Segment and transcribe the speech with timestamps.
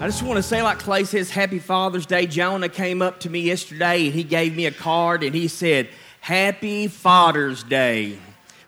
[0.00, 2.28] I just want to say, like Clay says, Happy Father's Day.
[2.28, 5.88] Jonah came up to me yesterday and he gave me a card and he said,
[6.20, 8.16] Happy Father's Day.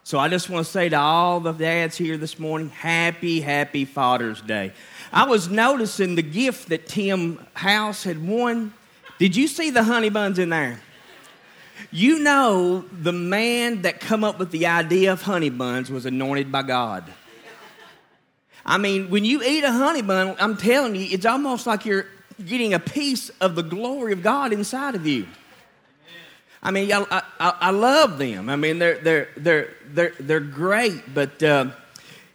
[0.02, 3.84] So I just want to say to all the dads here this morning, Happy, Happy
[3.84, 4.72] Father's Day.
[5.12, 8.74] I was noticing the gift that Tim House had won.
[9.20, 10.80] Did you see the honey buns in there?
[11.92, 16.50] You know the man that come up with the idea of honey buns was anointed
[16.50, 17.04] by God.
[18.64, 22.06] I mean, when you eat a honey bun, I'm telling you, it's almost like you're
[22.44, 25.26] getting a piece of the glory of God inside of you.
[26.62, 28.50] I mean, I, I, I love them.
[28.50, 31.70] I mean, they're, they're, they're, they're, they're great, but uh,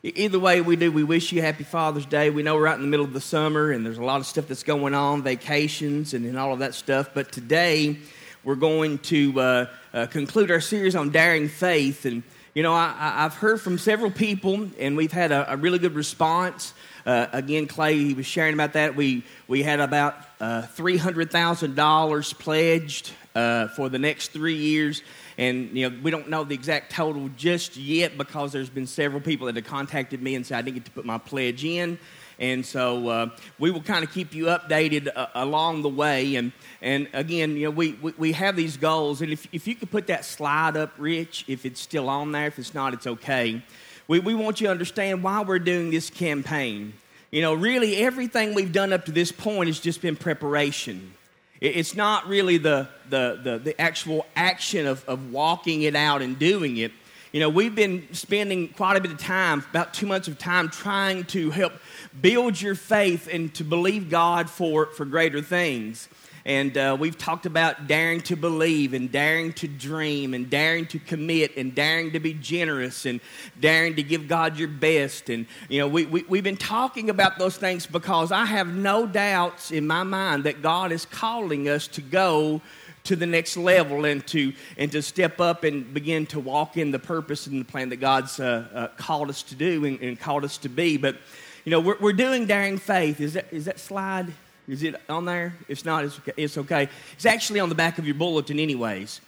[0.02, 2.32] either way we do, we wish you happy Father's Day.
[2.32, 4.26] We know we're out in the middle of the summer and there's a lot of
[4.26, 7.98] stuff that's going on, vacations and, and all of that stuff, but today
[8.44, 12.06] we're going to uh, uh, conclude our series on daring faith.
[12.06, 12.22] And
[12.56, 15.94] you know, I, have heard from several people, and we've had a, a really good
[15.94, 16.74] response.
[17.06, 18.96] Uh, again, Clay, he was sharing about that.
[18.96, 25.04] We, we had about uh, $300,000 pledged uh, for the next three years.
[25.38, 29.20] And, you know, we don't know the exact total just yet because there's been several
[29.20, 32.00] people that have contacted me and said I didn't get to put my pledge in.
[32.40, 36.36] And so uh, we will kind of keep you updated uh, along the way.
[36.36, 39.22] And, and again, you know, we, we, we, have these goals.
[39.22, 42.48] And if, if you could put that slide up, Rich, if it's still on there,
[42.48, 43.62] if it's not, it's okay.
[44.08, 46.94] We, we want you to understand why we're doing this campaign.
[47.32, 51.14] You know, really, everything we've done up to this point has just been preparation.
[51.62, 56.38] It's not really the, the, the, the actual action of, of walking it out and
[56.38, 56.92] doing it.
[57.36, 60.70] You know, we've been spending quite a bit of time, about two months of time,
[60.70, 61.74] trying to help
[62.22, 66.08] build your faith and to believe God for, for greater things.
[66.46, 70.98] And uh, we've talked about daring to believe and daring to dream and daring to
[70.98, 73.20] commit and daring to be generous and
[73.60, 75.30] daring to give God your best.
[75.30, 79.06] And, you know, we, we, we've been talking about those things because I have no
[79.06, 82.62] doubts in my mind that God is calling us to go
[83.06, 86.92] to the next level and to and to step up and begin to walk in
[86.92, 90.20] the purpose and the plan that God's uh, uh, called us to do and, and,
[90.20, 90.98] called us to be.
[90.98, 91.18] But
[91.64, 93.22] you know, we're, we're doing daring faith.
[93.22, 94.34] Is that is that slide?
[94.68, 95.56] Is it on there?
[95.68, 96.34] If not, it's okay.
[96.38, 96.90] It's okay.
[97.14, 99.22] It's actually on the back of your bulletin, anyways.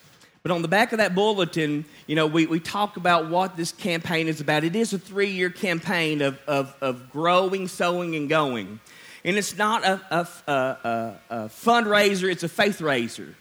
[0.48, 3.72] But on the back of that bulletin, you know, we, we talk about what this
[3.72, 4.64] campaign is about.
[4.64, 8.80] It is a three year campaign of, of, of growing, sowing, and going.
[9.26, 13.36] And it's not a, a, a, a fundraiser, it's a faith raiser.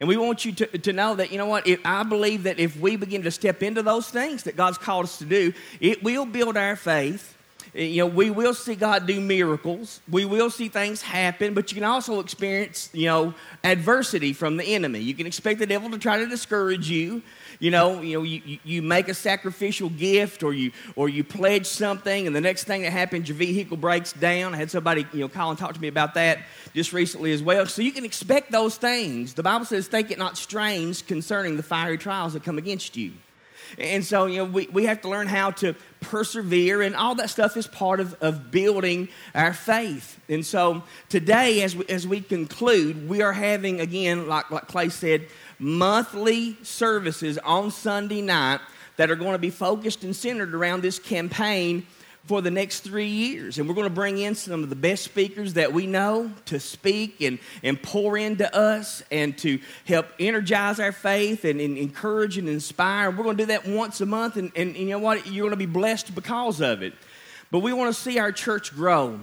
[0.00, 2.60] And we want you to, to know that, you know what, if, I believe that
[2.60, 6.02] if we begin to step into those things that God's called us to do, it
[6.04, 7.36] will build our faith.
[7.74, 10.00] Eh, you know, we will see God do miracles.
[10.08, 14.64] We will see things happen, but you can also experience, you know, adversity from the
[14.64, 15.00] enemy.
[15.00, 17.22] You can expect the devil to try to discourage you.
[17.60, 21.66] You know, you know, you, you make a sacrificial gift or you or you pledge
[21.66, 24.54] something, and the next thing that happens, your vehicle breaks down.
[24.54, 26.38] I had somebody, you know, call and talk to me about that
[26.74, 27.66] just recently as well.
[27.66, 29.34] So you can expect those things.
[29.34, 33.12] The Bible says, think it not strange concerning the fiery trials that come against you.
[33.76, 37.28] And so, you know, we, we have to learn how to persevere, and all that
[37.28, 40.18] stuff is part of, of building our faith.
[40.28, 44.88] And so, today, as we, as we conclude, we are having, again, like, like Clay
[44.88, 45.26] said,
[45.58, 48.60] monthly services on Sunday night
[48.96, 51.86] that are going to be focused and centered around this campaign
[52.28, 53.58] for the next three years.
[53.58, 56.60] And we're going to bring in some of the best speakers that we know to
[56.60, 62.36] speak and, and pour into us and to help energize our faith and, and encourage
[62.36, 63.10] and inspire.
[63.10, 65.26] We're going to do that once a month, and, and, and you know what?
[65.26, 66.92] You're going to be blessed because of it.
[67.50, 69.20] But we want to see our church grow.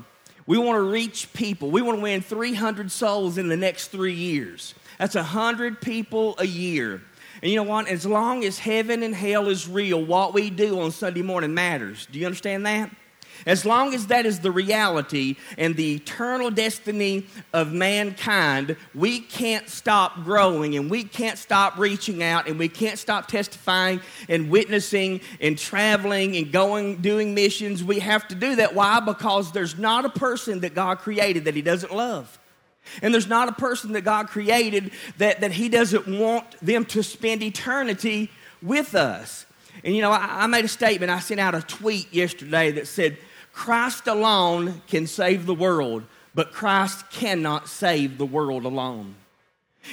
[0.48, 1.70] We want to reach people.
[1.70, 4.74] We want to win 300 souls in the next three years.
[4.98, 7.04] That's 100 people a year.
[7.45, 7.88] And you know what?
[7.88, 12.07] As long as heaven and hell is real, what we do on Sunday morning matters.
[12.11, 12.89] Do you understand that?
[13.45, 19.69] As long as that is the reality and the eternal destiny of mankind, we can't
[19.69, 25.22] stop growing and we can't stop reaching out and we can't stop testifying and witnessing
[25.39, 27.83] and traveling and going, doing missions.
[27.83, 28.73] We have to do that.
[28.73, 29.00] Why?
[29.01, 32.39] Because there's not a person that God created that He doesn't love.
[33.02, 37.04] And there's not a person that God created that, that He doesn't want them to
[37.04, 38.30] spend eternity
[38.62, 39.46] with us.
[39.84, 42.88] And you know, I, I made a statement, I sent out a tweet yesterday that
[42.88, 43.18] said,
[43.54, 46.04] Christ alone can save the world,
[46.34, 49.16] but Christ cannot save the world alone.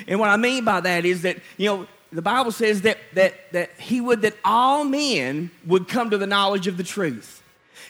[0.09, 3.53] And what I mean by that is that, you know, the Bible says that, that,
[3.53, 7.43] that He would that all men would come to the knowledge of the truth.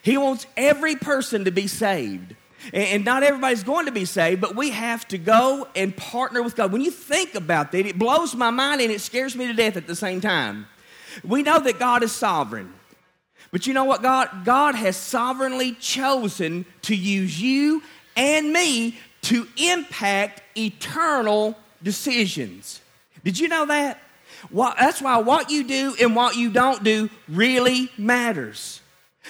[0.03, 2.35] He wants every person to be saved.
[2.73, 6.55] And not everybody's going to be saved, but we have to go and partner with
[6.55, 6.73] God.
[6.73, 9.77] When you think about that, it blows my mind and it scares me to death
[9.77, 10.67] at the same time.
[11.25, 12.73] We know that God is sovereign.
[13.51, 14.45] But you know what, God?
[14.45, 17.83] God has sovereignly chosen to use you
[18.17, 22.81] and me to impact eternal decisions.
[23.25, 23.99] Did you know that?
[24.51, 28.82] Well, that's why what you do and what you don't do really matters.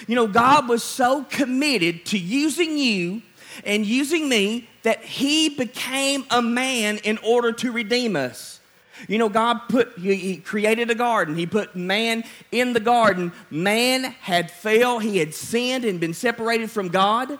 [0.07, 3.21] You know, God was so committed to using you
[3.63, 8.59] and using me that He became a man in order to redeem us.
[9.07, 11.35] You know, God put, He created a garden.
[11.35, 13.31] He put man in the garden.
[13.49, 17.37] Man had failed, he had sinned and been separated from God.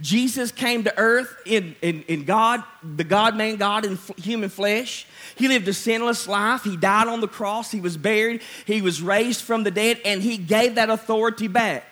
[0.00, 5.06] Jesus came to earth in, in, in God, the God man, God in human flesh.
[5.36, 6.62] He lived a sinless life.
[6.62, 7.70] He died on the cross.
[7.70, 8.42] He was buried.
[8.66, 11.84] He was raised from the dead, and he gave that authority back.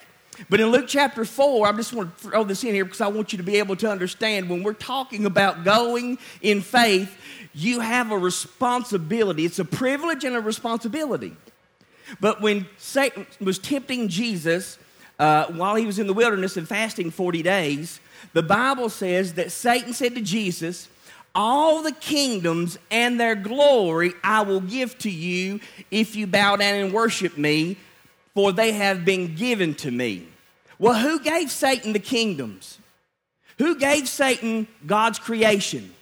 [0.48, 3.08] But in Luke chapter 4, I just want to throw this in here because I
[3.08, 7.14] want you to be able to understand when we're talking about going in faith,
[7.54, 9.44] you have a responsibility.
[9.44, 11.36] It's a privilege and a responsibility.
[12.20, 14.78] But when Satan was tempting Jesus,
[15.18, 18.00] uh, while he was in the wilderness and fasting 40 days,
[18.32, 20.88] the Bible says that Satan said to Jesus,
[21.34, 26.74] All the kingdoms and their glory I will give to you if you bow down
[26.74, 27.76] and worship me,
[28.34, 30.26] for they have been given to me.
[30.78, 32.78] Well, who gave Satan the kingdoms?
[33.58, 35.94] Who gave Satan God's creation?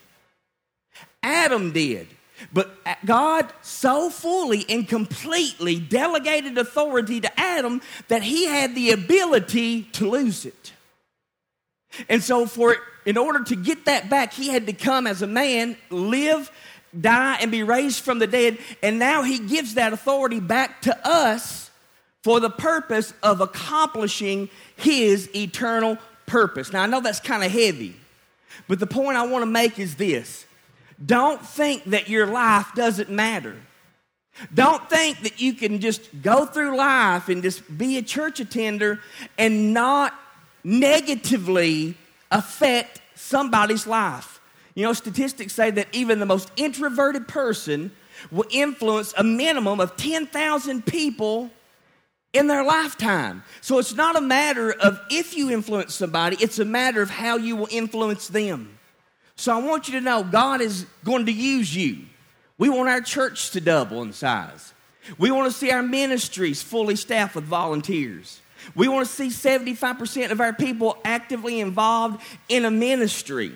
[1.23, 2.06] Adam did.
[2.53, 2.75] But
[3.05, 10.09] God so fully and completely delegated authority to Adam that he had the ability to
[10.09, 10.73] lose it.
[12.09, 15.27] And so, for in order to get that back, he had to come as a
[15.27, 16.50] man, live,
[16.99, 18.59] die, and be raised from the dead.
[18.82, 21.69] And now he gives that authority back to us
[22.22, 26.72] for the purpose of accomplishing his eternal purpose.
[26.72, 27.96] Now, I know that's kind of heavy,
[28.69, 30.46] but the point I want to make is this
[31.05, 33.56] don't think that your life doesn't matter.
[34.55, 39.00] Don't think that you can just go through life and just be a church attender
[39.37, 40.14] and not
[40.64, 41.94] negatively
[42.31, 44.40] affect somebody's life.
[44.75, 47.90] You know, statistics say that even the most introverted person
[48.31, 51.50] will influence a minimum of 10,000 people
[52.32, 53.43] in their lifetime.
[53.61, 57.37] So it's not a matter of if you influence somebody, it's a matter of how
[57.37, 58.79] you will influence them.
[59.37, 61.99] So I want you to know God is going to use you.
[62.59, 64.75] We want our church to double in size.
[65.19, 68.41] We want to see our ministries fully staffed with volunteers.
[68.75, 73.53] We want to see 75% of our people actively involved in a ministry.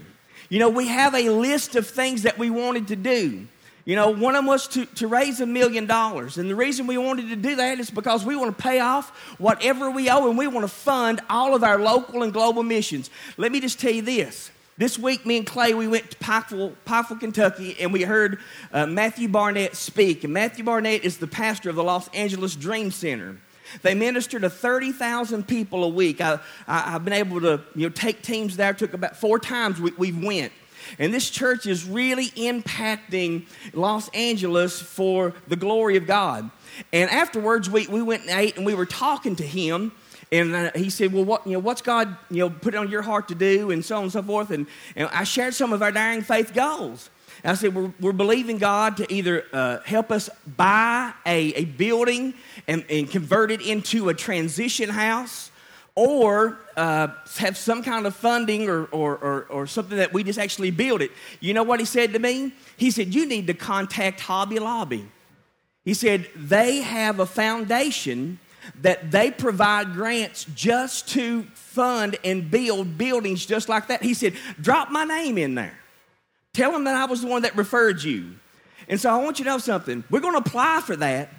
[0.49, 3.47] You know, we have a list of things that we wanted to do.
[3.85, 6.39] You know, one of them was to, to raise a million dollars.
[6.39, 9.11] And the reason we wanted to do that is because we want to pay off
[9.39, 13.11] whatever we owe and we want to fund all of our local and global missions.
[13.37, 16.75] Let me just tell you this this week, me and Clay, we went to Pikeville,
[16.85, 18.41] Pikeville Kentucky, and we heard
[18.73, 20.25] uh, Matthew Barnett speak.
[20.25, 23.37] And Matthew Barnett is the pastor of the Los Angeles Dream Center.
[23.83, 26.21] They minister to 30,000 people a week.
[26.21, 28.75] I, have been able to you know, take teams there.
[28.75, 30.53] Took about four times we, we've went.
[30.99, 36.51] And this church is really impacting Los Angeles for the glory of God.
[36.93, 39.93] And afterwards, we, we went and ate, and we were talking to him.
[40.33, 43.03] And uh, he said, Well, what, you know, what's God you know, put on your
[43.03, 43.71] heart to do?
[43.71, 44.51] And so on and so forth.
[44.51, 44.67] And,
[44.97, 47.11] and I shared some of our daring faith goals.
[47.43, 51.65] And I said, We're, we're believing God to either uh, help us buy a, a
[51.65, 52.35] building
[52.67, 55.51] and, and convert it into a transition house
[55.97, 57.09] or uh,
[57.39, 61.01] have some kind of funding or, or, or, or, something that we just actually build
[61.01, 61.13] it.
[61.39, 62.53] You know what he said to me?
[62.77, 65.07] He said, You need to contact Hobby Lobby.
[65.85, 68.41] He said, They have a foundation
[68.81, 74.03] that they provide grants just to fund and build buildings just like that.
[74.03, 75.79] He said, Drop my name in there.
[76.55, 78.35] Tell them that I was the one that referred you.
[78.89, 80.03] And so I want you to know something.
[80.11, 81.31] We're going to apply for that.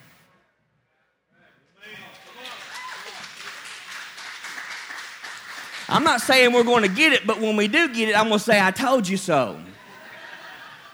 [5.88, 8.28] I'm not saying we're going to get it, but when we do get it, I'm
[8.28, 9.60] going to say, I told you so.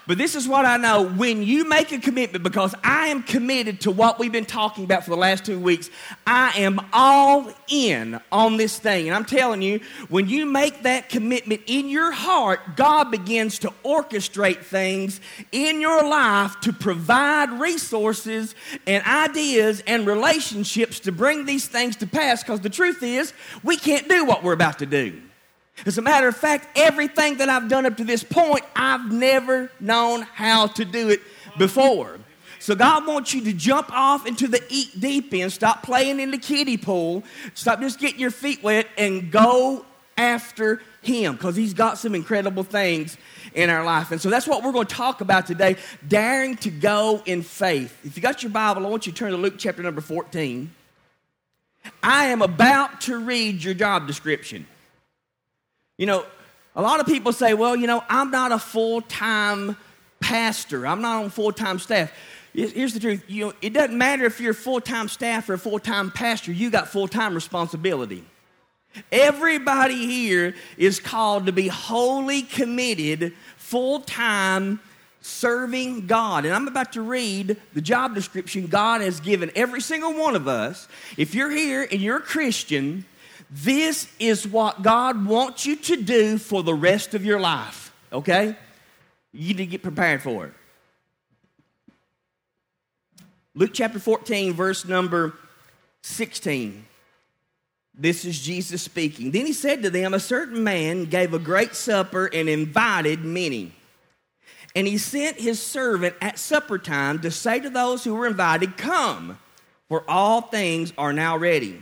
[0.06, 1.08] But this is what I know.
[1.08, 5.04] When you make a commitment, because I am committed to what we've been talking about
[5.04, 5.90] for the last two weeks,
[6.26, 9.06] I am all in on this thing.
[9.06, 13.72] And I'm telling you, when you make that commitment in your heart, God begins to
[13.84, 15.20] orchestrate things
[15.52, 18.54] in your life to provide resources
[18.86, 22.42] and ideas and relationships to bring these things to pass.
[22.42, 23.32] Because the truth is,
[23.62, 25.20] we can't do what we're about to do.
[25.84, 29.70] As a matter of fact, everything that I've done up to this point, I've never
[29.80, 31.20] known how to do it
[31.58, 32.18] before.
[32.60, 36.30] So God wants you to jump off into the eat deep end, stop playing in
[36.30, 37.24] the kiddie pool,
[37.54, 39.84] stop just getting your feet wet, and go
[40.16, 43.16] after Him because He's got some incredible things
[43.52, 44.12] in our life.
[44.12, 47.98] And so that's what we're going to talk about today daring to go in faith.
[48.04, 50.70] If you got your Bible, I want you to turn to Luke chapter number 14.
[52.00, 54.66] I am about to read your job description.
[56.02, 56.24] You know,
[56.74, 59.76] A lot of people say, well, you know, I'm not a full time
[60.18, 62.12] pastor, I'm not on full time staff.
[62.52, 65.54] Here's the truth you know, it doesn't matter if you're a full time staff or
[65.54, 68.24] a full time pastor, you got full time responsibility.
[69.12, 74.80] Everybody here is called to be wholly committed, full time
[75.20, 76.44] serving God.
[76.44, 80.48] And I'm about to read the job description God has given every single one of
[80.48, 80.88] us.
[81.16, 83.04] If you're here and you're a Christian,
[83.54, 88.56] this is what God wants you to do for the rest of your life, okay?
[89.30, 90.52] You need to get prepared for it.
[93.54, 95.34] Luke chapter 14, verse number
[96.00, 96.86] 16.
[97.94, 99.32] This is Jesus speaking.
[99.32, 103.72] Then he said to them, A certain man gave a great supper and invited many.
[104.74, 108.78] And he sent his servant at supper time to say to those who were invited,
[108.78, 109.38] Come,
[109.90, 111.78] for all things are now ready.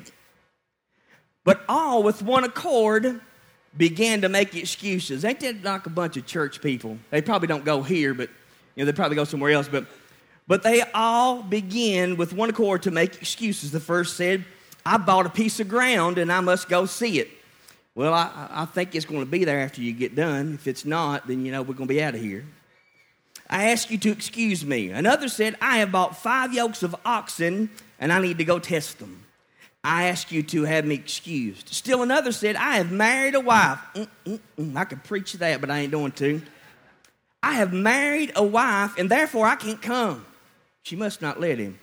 [1.45, 3.21] But all with one accord
[3.77, 5.25] began to make excuses.
[5.25, 6.99] Ain't that like a bunch of church people?
[7.11, 8.29] They probably don't go here, but
[8.75, 9.69] you know, they probably go somewhere else.
[9.69, 9.87] But
[10.47, 13.71] but they all begin with one accord to make excuses.
[13.71, 14.45] The first said,
[14.85, 17.29] I bought a piece of ground and I must go see it.
[17.95, 20.55] Well, I, I think it's going to be there after you get done.
[20.55, 22.45] If it's not, then you know we're going to be out of here.
[23.49, 24.91] I ask you to excuse me.
[24.91, 28.99] Another said, I have bought five yokes of oxen and I need to go test
[28.99, 29.25] them.
[29.83, 31.69] I ask you to have me excused.
[31.71, 33.79] Still another said, I have married a wife.
[33.95, 34.77] Mm-mm-mm.
[34.77, 36.43] I could preach that, but I ain't doing to.
[37.43, 40.27] I have married a wife and therefore I can't come.
[40.83, 41.79] She must not let him.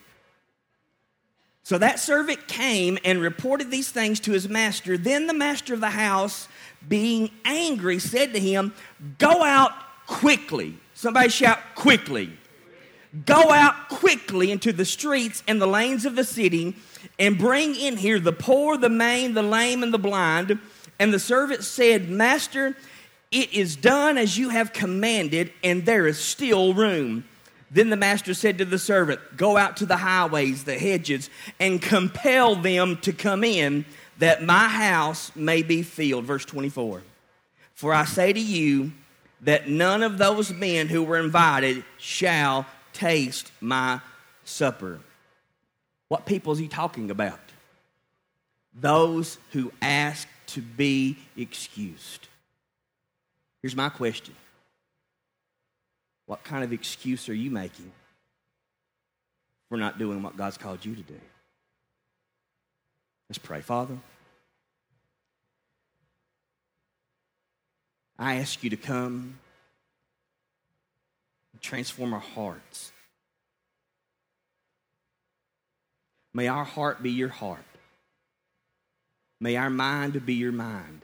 [1.63, 4.97] So that servant came and reported these things to his master.
[4.97, 6.47] Then the master of the house,
[6.87, 8.73] being angry, said to him,
[9.17, 9.73] Go out
[10.05, 12.31] quickly Somebody shout quickly.
[13.27, 16.75] Go out quickly into the streets and the lanes of the city
[17.19, 20.59] and bring in here the poor, the maimed, the lame, and the blind.
[20.99, 22.75] And the servant said, Master,
[23.31, 27.25] it is done as you have commanded, and there is still room.
[27.69, 31.81] Then the master said to the servant, Go out to the highways, the hedges, and
[31.81, 33.85] compel them to come in,
[34.19, 36.25] that my house may be filled.
[36.25, 37.03] Verse 24.
[37.75, 38.91] For I say to you,
[39.41, 44.01] that none of those men who were invited shall taste my
[44.43, 44.99] supper.
[46.07, 47.39] What people is he talking about?
[48.73, 52.27] Those who ask to be excused.
[53.61, 54.35] Here's my question
[56.25, 57.91] What kind of excuse are you making
[59.69, 61.19] for not doing what God's called you to do?
[63.29, 63.97] Let's pray, Father.
[68.19, 69.37] I ask you to come
[71.53, 72.91] and transform our hearts.
[76.33, 77.63] May our heart be your heart.
[79.39, 81.01] May our mind be your mind.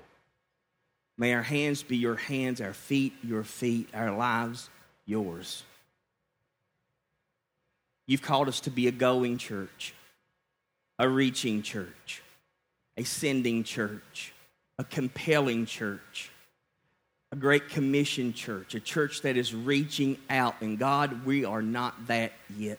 [1.17, 4.69] May our hands be your hands, our feet your feet, our lives
[5.05, 5.63] yours.
[8.07, 9.93] You've called us to be a going church,
[10.99, 12.21] a reaching church,
[12.97, 14.33] a sending church,
[14.77, 16.31] a compelling church
[17.33, 20.53] a great commission church, a church that is reaching out.
[20.61, 22.77] And God, we are not that yet.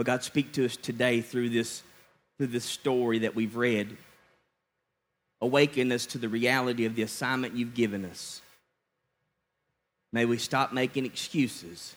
[0.00, 1.82] But God, speak to us today through this,
[2.38, 3.98] through this story that we've read.
[5.42, 8.40] Awaken us to the reality of the assignment you've given us.
[10.10, 11.94] May we stop making excuses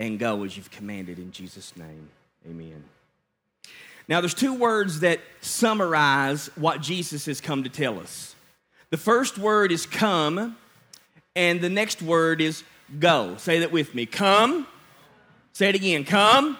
[0.00, 2.10] and go as you've commanded in Jesus' name.
[2.46, 2.84] Amen.
[4.06, 8.34] Now, there's two words that summarize what Jesus has come to tell us.
[8.90, 10.58] The first word is come,
[11.34, 12.62] and the next word is
[13.00, 13.38] go.
[13.38, 14.04] Say that with me.
[14.04, 14.66] Come.
[15.54, 16.04] Say it again.
[16.04, 16.58] Come.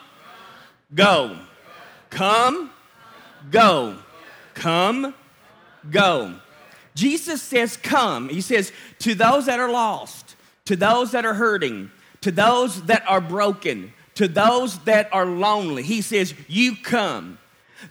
[0.94, 1.36] Go.
[2.10, 2.70] Come.
[3.50, 3.96] Go.
[4.54, 5.14] Come.
[5.90, 6.34] Go.
[6.94, 8.28] Jesus says, Come.
[8.28, 13.04] He says, To those that are lost, to those that are hurting, to those that
[13.08, 17.38] are broken, to those that are lonely, He says, You come.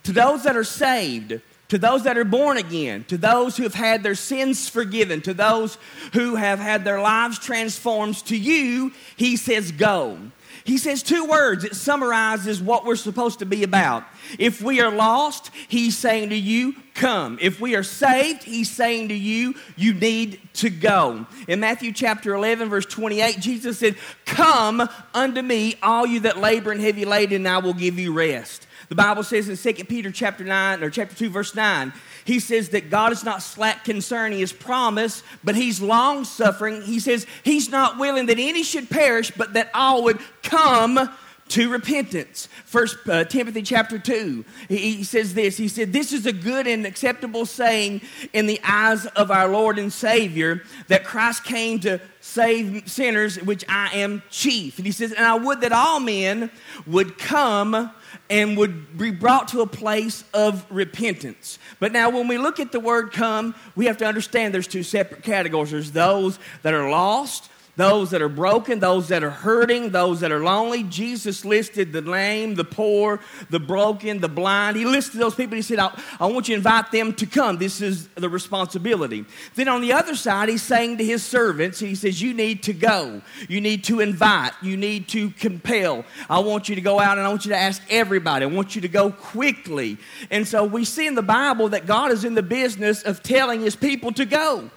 [0.03, 3.73] To those that are saved, to those that are born again, to those who have
[3.73, 5.77] had their sins forgiven, to those
[6.13, 10.17] who have had their lives transformed, to you, he says, go.
[10.63, 11.63] He says two words.
[11.63, 14.03] It summarizes what we're supposed to be about.
[14.37, 17.39] If we are lost, he's saying to you, come.
[17.41, 21.25] If we are saved, he's saying to you, you need to go.
[21.47, 26.71] In Matthew chapter 11, verse 28, Jesus said, Come unto me, all you that labor
[26.71, 28.67] and heavy laden, and I will give you rest.
[28.91, 31.93] The Bible says in 2 Peter chapter 9 or chapter 2 verse 9,
[32.25, 36.81] he says that God is not slack concerning his promise, but he's long suffering.
[36.81, 41.09] He says he's not willing that any should perish, but that all would come
[41.51, 42.47] to repentance.
[42.65, 45.57] First uh, Timothy chapter 2, he, he says this.
[45.57, 49.77] He said, This is a good and acceptable saying in the eyes of our Lord
[49.77, 54.77] and Savior that Christ came to save sinners, which I am chief.
[54.77, 56.51] And he says, And I would that all men
[56.87, 57.91] would come
[58.29, 61.59] and would be brought to a place of repentance.
[61.79, 64.83] But now, when we look at the word come, we have to understand there's two
[64.83, 65.71] separate categories.
[65.71, 67.49] There's those that are lost,
[67.81, 70.83] those that are broken, those that are hurting, those that are lonely.
[70.83, 73.19] Jesus listed the lame, the poor,
[73.49, 74.77] the broken, the blind.
[74.77, 75.55] He listed those people.
[75.55, 77.57] He said, I, I, want you to invite them to come.
[77.57, 79.25] This is the responsibility.
[79.55, 82.73] Then on the other side, he's saying to his servants, he says, You need to
[82.73, 83.19] go.
[83.49, 84.51] You need to invite.
[84.61, 86.05] You need to compel.
[86.29, 88.45] I want you to go out and I want you to ask everybody.
[88.45, 89.97] I want you to go quickly.
[90.29, 93.61] And so we see in the Bible that God is in the business of telling
[93.61, 94.69] his people to go.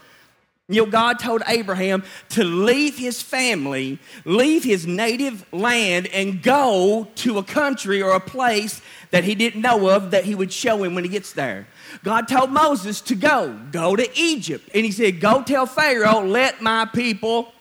[0.68, 7.06] You know, God told Abraham to leave his family, leave his native land, and go
[7.16, 8.80] to a country or a place
[9.10, 11.66] that he didn't know of that he would show him when he gets there.
[12.02, 14.70] God told Moses to go, go to Egypt.
[14.74, 17.52] And he said, Go tell Pharaoh, let my people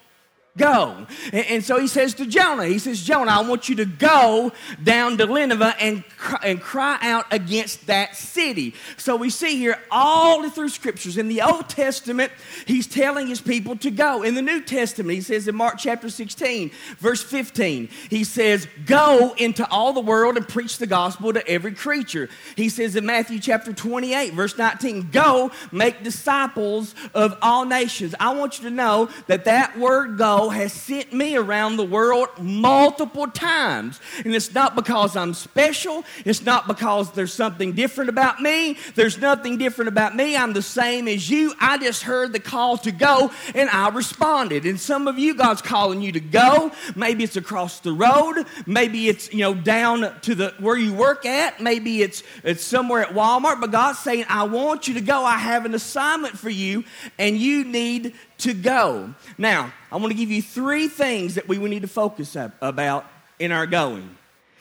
[0.58, 1.08] go.
[1.32, 4.52] And, and, so he says to Jonah, he says, Jonah, I want you to go
[4.84, 6.04] down to Nineveh and,
[6.44, 8.76] and cry out against that city.
[8.98, 11.18] So we see here all through scriptures.
[11.18, 12.32] In the Old Testament,
[12.68, 14.22] he's telling his people to go.
[14.22, 19.34] In the New Testament, he says in Mark chapter 16, verse 15, he says, Go
[19.38, 22.30] into all the world and preach the gospel to every creature.
[22.56, 28.14] He says in Matthew chapter 28, verse 19, Go make disciples of all nations.
[28.20, 32.30] I want you to know that that word go has sent me around the world
[32.40, 34.00] multiple times.
[34.24, 38.78] And it's not because I'm special, it's not because there's something different about me.
[38.96, 40.36] There's nothing different about me.
[40.36, 41.54] I'm the same as you.
[41.60, 44.66] I just heard the call to go and I responded.
[44.66, 46.72] And some of you, God's calling you to go.
[46.96, 51.26] Maybe it's across the road, maybe it's, you know, down to the where you work
[51.26, 55.24] at, maybe it's it's somewhere at Walmart, but God's saying, I want you to go.
[55.24, 56.84] I have an assignment for you,
[57.18, 59.14] and you need to go.
[59.38, 63.06] Now, I want to give you three things that we need to focus about
[63.40, 64.18] in our going.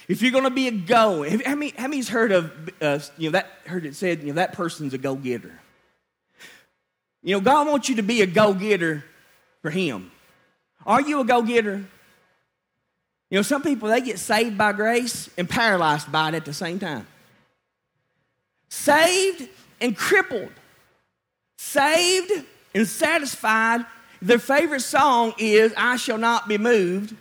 [0.09, 3.29] If you're going to be a go, how many, how many's heard of, uh, you
[3.29, 5.59] know, that, heard it said, you know, that person's a go getter?
[7.23, 9.05] You know, God wants you to be a go getter
[9.63, 10.11] for Him.
[10.85, 11.85] Are you a go getter?
[13.31, 16.53] You know, some people, they get saved by grace and paralyzed by it at the
[16.53, 17.07] same time.
[18.69, 19.49] Saved
[19.81, 20.53] and crippled.
[21.57, 23.85] Saved and satisfied.
[24.21, 27.15] Their favorite song is I Shall Not Be Moved.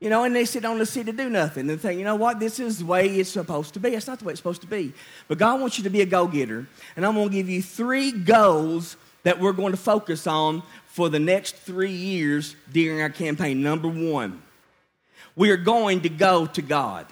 [0.00, 2.16] You know, and they sit on the seat to do nothing and think, you know
[2.16, 3.94] what, this is the way it's supposed to be.
[3.94, 4.92] It's not the way it's supposed to be.
[5.28, 6.66] But God wants you to be a go getter.
[6.94, 11.08] And I'm going to give you three goals that we're going to focus on for
[11.08, 13.62] the next three years during our campaign.
[13.62, 14.42] Number one,
[15.36, 17.06] we are going to go to God.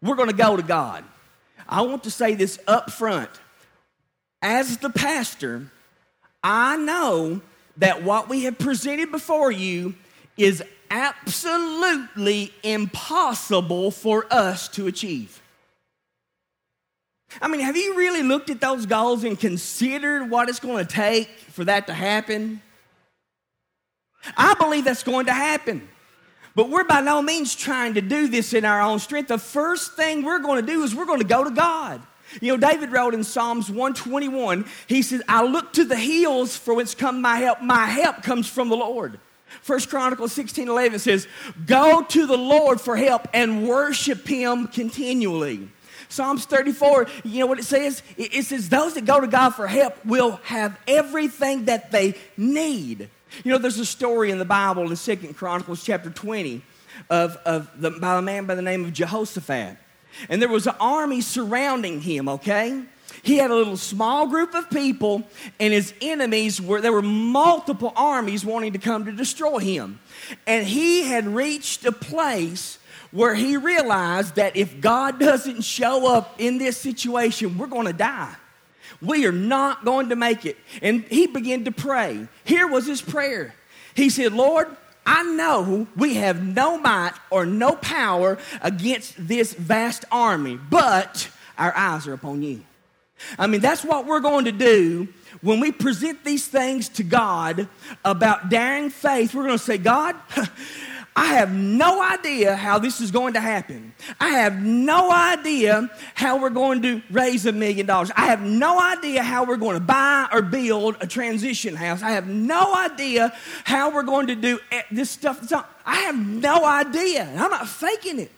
[0.00, 1.04] We're going to go to God.
[1.68, 3.30] I want to say this up front.
[4.40, 5.66] As the pastor,
[6.42, 7.40] I know
[7.76, 9.94] that what we have presented before you
[10.36, 15.40] is absolutely impossible for us to achieve.
[17.40, 20.92] I mean, have you really looked at those goals and considered what it's going to
[20.92, 22.60] take for that to happen?
[24.36, 25.88] I believe that's going to happen.
[26.54, 29.28] But we're by no means trying to do this in our own strength.
[29.28, 32.02] The first thing we're going to do is we're going to go to God.
[32.40, 36.74] You know, David wrote in Psalms 121, he says, I look to the hills for
[36.74, 37.60] whence come my help.
[37.60, 39.20] My help comes from the Lord.
[39.60, 41.28] First Chronicles 16 11 says,
[41.66, 45.68] Go to the Lord for help and worship him continually.
[46.08, 48.02] Psalms 34, you know what it says?
[48.16, 53.08] It says, Those that go to God for help will have everything that they need.
[53.44, 56.62] You know, there's a story in the Bible in Second Chronicles chapter 20
[57.08, 59.78] of, of the, by a man by the name of Jehoshaphat.
[60.28, 62.82] And there was an army surrounding him, okay?
[63.22, 65.22] He had a little small group of people,
[65.60, 70.00] and his enemies were, there were multiple armies wanting to come to destroy him.
[70.46, 72.78] And he had reached a place
[73.12, 77.92] where he realized that if God doesn't show up in this situation, we're going to
[77.92, 78.34] die.
[79.00, 80.56] We are not going to make it.
[80.80, 82.26] And he began to pray.
[82.44, 83.54] Here was his prayer.
[83.94, 84.68] He said, Lord,
[85.04, 91.72] I know we have no might or no power against this vast army, but our
[91.76, 92.62] eyes are upon you.
[93.38, 95.08] I mean, that's what we're going to do
[95.40, 97.68] when we present these things to God
[98.04, 99.34] about daring faith.
[99.34, 100.16] We're going to say, God,
[101.14, 103.92] I have no idea how this is going to happen.
[104.18, 108.10] I have no idea how we're going to raise a million dollars.
[108.16, 112.02] I have no idea how we're going to buy or build a transition house.
[112.02, 113.32] I have no idea
[113.64, 114.58] how we're going to do
[114.90, 115.52] this stuff.
[115.84, 117.24] I have no idea.
[117.24, 118.30] I'm not faking it.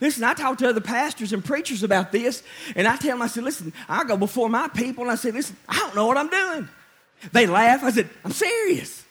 [0.00, 2.42] Listen, I talk to other pastors and preachers about this,
[2.76, 5.32] and I tell them, I said, listen, I go before my people, and I say,
[5.32, 6.68] listen, I don't know what I'm doing.
[7.32, 7.82] They laugh.
[7.82, 9.04] I said, I'm serious.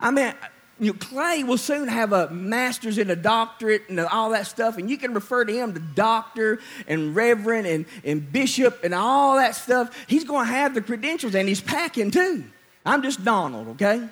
[0.00, 0.34] I mean,
[0.80, 4.76] you know, Clay will soon have a master's and a doctorate and all that stuff,
[4.76, 6.58] and you can refer to him to doctor
[6.88, 9.96] and reverend and, and bishop and all that stuff.
[10.08, 12.44] He's going to have the credentials, and he's packing too.
[12.84, 14.06] I'm just Donald, okay?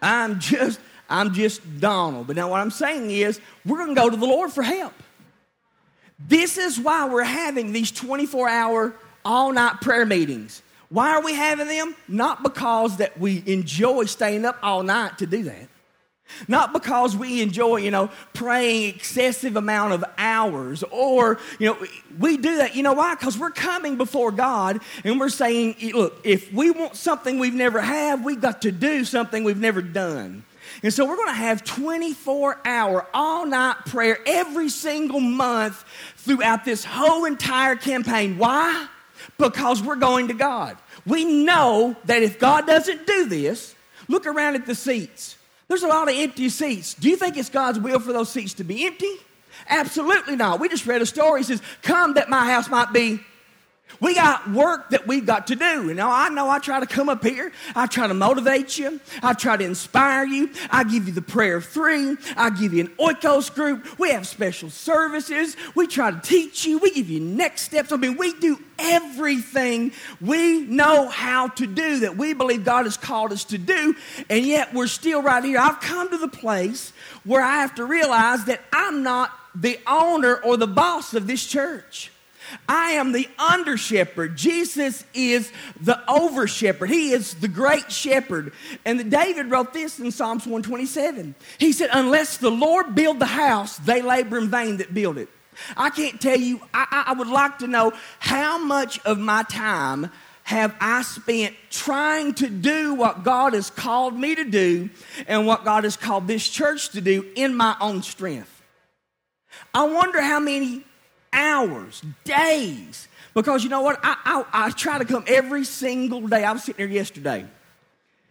[0.00, 0.78] I'm just
[1.10, 2.26] I'm just Donald.
[2.26, 4.94] But now what I'm saying is, we're going to go to the Lord for help.
[6.18, 10.62] This is why we're having these 24 hour, all night prayer meetings.
[10.88, 11.96] Why are we having them?
[12.08, 15.68] Not because that we enjoy staying up all night to do that.
[16.48, 21.86] Not because we enjoy, you know, praying excessive amount of hours or, you know,
[22.18, 22.74] we do that.
[22.74, 23.14] You know why?
[23.14, 27.80] Because we're coming before God and we're saying, look, if we want something we've never
[27.80, 30.44] had, we've got to do something we've never done.
[30.82, 35.84] And so we're going to have 24 hour, all night prayer every single month
[36.16, 38.38] throughout this whole entire campaign.
[38.38, 38.88] Why?
[39.38, 40.76] Because we're going to God.
[41.06, 43.74] We know that if God doesn't do this,
[44.08, 45.36] look around at the seats.
[45.72, 46.92] There's a lot of empty seats.
[46.92, 49.10] Do you think it's God's will for those seats to be empty?
[49.70, 50.60] Absolutely not.
[50.60, 51.40] We just read a story.
[51.40, 53.20] It says, Come that my house might be
[54.02, 55.86] we got work that we've got to do.
[55.86, 57.52] You know, I know I try to come up here.
[57.76, 59.00] I try to motivate you.
[59.22, 60.50] I try to inspire you.
[60.70, 62.16] I give you the prayer of three.
[62.36, 64.00] I give you an oikos group.
[64.00, 65.56] We have special services.
[65.76, 66.78] We try to teach you.
[66.78, 67.92] We give you next steps.
[67.92, 72.96] I mean, we do everything we know how to do that we believe God has
[72.96, 73.94] called us to do.
[74.28, 75.60] And yet we're still right here.
[75.60, 80.36] I've come to the place where I have to realize that I'm not the owner
[80.36, 82.11] or the boss of this church.
[82.68, 84.36] I am the under shepherd.
[84.36, 86.90] Jesus is the over shepherd.
[86.90, 88.52] He is the great shepherd.
[88.84, 91.34] And David wrote this in Psalms 127.
[91.58, 95.28] He said, Unless the Lord build the house, they labor in vain that build it.
[95.76, 100.10] I can't tell you, I, I would like to know how much of my time
[100.44, 104.90] have I spent trying to do what God has called me to do
[105.28, 108.62] and what God has called this church to do in my own strength.
[109.74, 110.84] I wonder how many
[111.32, 113.08] hours, days.
[113.34, 113.98] Because you know what?
[114.02, 116.44] I, I, I try to come every single day.
[116.44, 117.46] I was sitting here yesterday.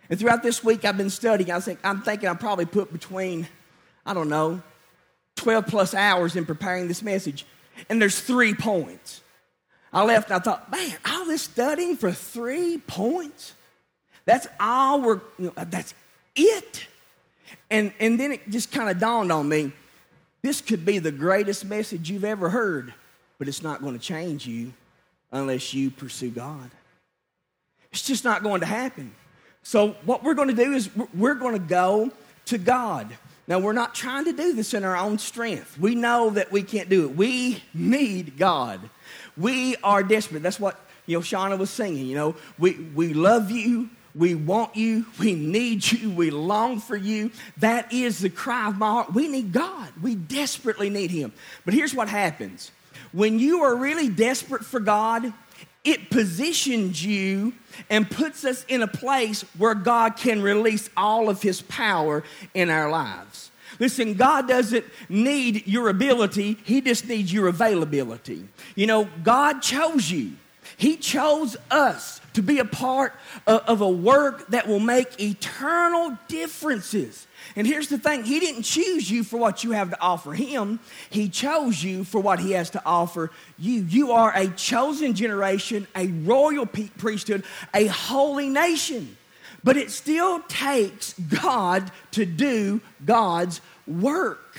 [0.10, 1.52] And throughout this week, I've been studying.
[1.52, 3.48] I think, I'm thinking I probably put between,
[4.06, 4.62] I don't know,
[5.38, 7.46] 12 plus hours in preparing this message.
[7.90, 9.22] And there's three points.
[9.94, 13.54] I left and I thought, man, all this studying for three points?
[14.26, 15.94] That's all we're, you know, that's
[16.36, 16.86] it.
[17.70, 19.72] And, and then it just kind of dawned on me
[20.42, 22.94] this could be the greatest message you've ever heard,
[23.38, 24.74] but it's not going to change you
[25.32, 26.72] unless you pursue God.
[27.92, 29.14] It's just not going to happen.
[29.64, 32.12] So, what we're going to do is we're going to go
[32.46, 33.16] to God.
[33.48, 35.78] Now, we're not trying to do this in our own strength.
[35.78, 37.16] We know that we can't do it.
[37.16, 38.80] We need God.
[39.38, 40.42] We are desperate.
[40.42, 42.06] That's what you know, Shauna was singing.
[42.06, 43.90] You know, we, we love you.
[44.14, 45.06] We want you.
[45.20, 46.10] We need you.
[46.10, 47.32] We long for you.
[47.58, 49.14] That is the cry of my heart.
[49.14, 49.90] We need God.
[50.02, 51.32] We desperately need Him.
[51.66, 52.72] But here's what happens
[53.12, 55.34] when you are really desperate for God,
[55.84, 57.54] it positions you
[57.90, 62.70] and puts us in a place where God can release all of His power in
[62.70, 63.52] our lives.
[63.80, 68.48] Listen, God doesn't need your ability, He just needs your availability.
[68.76, 70.34] You know, God chose you,
[70.82, 73.14] He chose us to be a part
[73.46, 77.28] of, of a work that will make eternal differences.
[77.56, 80.80] And here's the thing He didn't choose you for what you have to offer Him,
[81.12, 83.84] He chose you for what He has to offer you.
[83.84, 87.44] You are a chosen generation, a royal priesthood,
[87.76, 89.18] a holy nation.
[89.64, 94.58] But it still takes God to do God's work.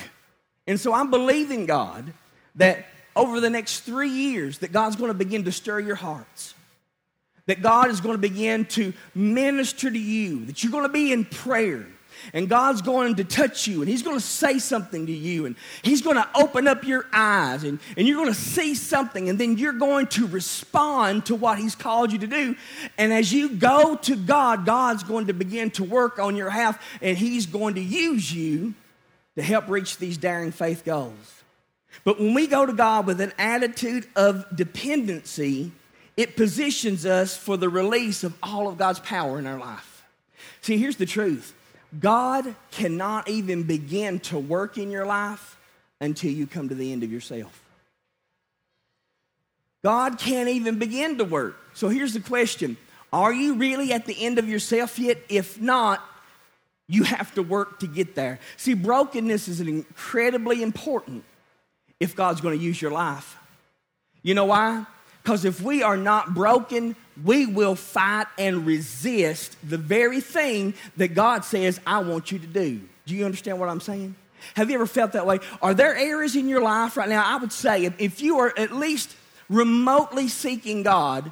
[0.69, 2.13] And so I'm believing God
[2.55, 6.55] that over the next three years that God's going to begin to stir your hearts
[7.47, 11.13] that God is going to begin to minister to you, that you're going to be
[11.13, 11.87] in prayer.
[12.33, 15.57] And God's going to touch you and He's going to say something to you and
[15.83, 19.41] He's going to open up your eyes and, and you're going to see something and
[19.41, 22.55] then you're going to respond to what He's called you to do.
[22.97, 26.81] And as you go to God, God's going to begin to work on your behalf
[27.03, 28.75] and He's going to use you
[29.35, 31.42] to help reach these daring faith goals.
[32.05, 35.73] But when we go to God with an attitude of dependency,
[36.17, 40.05] it positions us for the release of all of God's power in our life.
[40.61, 41.55] See, here's the truth
[41.99, 45.59] God cannot even begin to work in your life
[46.01, 47.61] until you come to the end of yourself.
[49.85, 51.57] God can't even begin to work.
[51.75, 52.77] So here's the question
[53.13, 55.19] Are you really at the end of yourself yet?
[55.29, 56.03] If not,
[56.89, 58.39] you have to work to get there.
[58.57, 61.25] See, brokenness is incredibly important
[62.03, 63.37] if God's going to use your life.
[64.25, 64.85] You know why?
[65.23, 71.15] Because if we are not broken, we will fight and resist the very thing that
[71.15, 72.81] God says, I want you to do.
[73.07, 74.17] Do you understand what I'm saying?
[74.55, 75.39] Have you ever felt that way?
[75.63, 77.23] Are there areas in your life right now?
[77.25, 79.15] I would say if you are at least
[79.49, 81.31] remotely seeking God,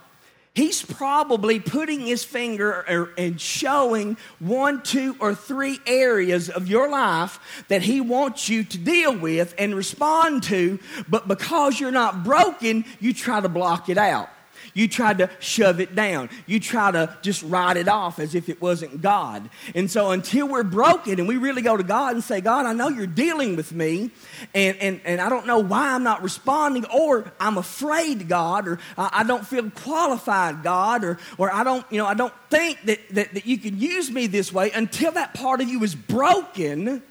[0.60, 6.90] He's probably putting his finger er, and showing one, two, or three areas of your
[6.90, 12.24] life that he wants you to deal with and respond to, but because you're not
[12.24, 14.28] broken, you try to block it out.
[14.74, 16.30] You try to shove it down.
[16.46, 19.50] You try to just write it off as if it wasn't God.
[19.74, 22.72] And so until we're broken and we really go to God and say, God, I
[22.72, 24.10] know you're dealing with me,
[24.54, 28.78] and, and, and I don't know why I'm not responding, or I'm afraid, God, or
[28.96, 32.82] I, I don't feel qualified, God, or, or I don't, you know, I don't think
[32.84, 35.94] that, that, that you can use me this way until that part of you is
[35.94, 37.02] broken,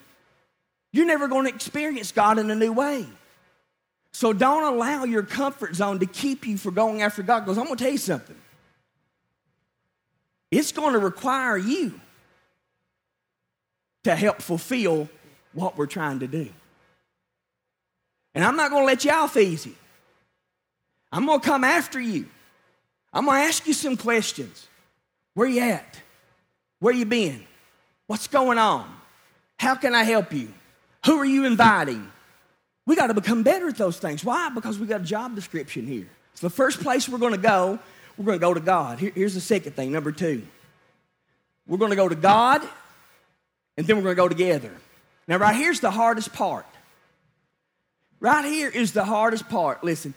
[0.92, 3.06] you're never going to experience God in a new way.
[4.12, 7.42] So don't allow your comfort zone to keep you from going after God.
[7.42, 8.36] Because I'm going to tell you something.
[10.52, 12.00] It's going to require you
[14.04, 15.10] to help fulfill
[15.54, 16.50] what we're trying to do.
[18.34, 19.76] And I'm not going to let you off easy.
[21.12, 22.28] I'm going to come after you.
[23.12, 24.68] I'm going to ask you some questions.
[25.34, 26.00] Where you at?
[26.80, 27.44] Where you been?
[28.08, 28.90] What's going on?
[29.58, 30.54] How can I help you?
[31.06, 32.12] Who are you inviting?
[32.90, 34.26] We got to become better at those things.
[34.26, 34.50] Why?
[34.50, 36.08] Because we got a job description here.
[36.34, 37.78] So the first place we're going to go,
[38.18, 38.98] we're going to go to God.
[38.98, 40.42] Here, here's the second thing, number two.
[41.68, 42.68] We're going to go to God,
[43.78, 44.72] and then we're going to go together.
[45.28, 46.66] Now, right here's the hardest part.
[48.20, 49.84] Right here is the hardest part.
[49.84, 50.16] Listen,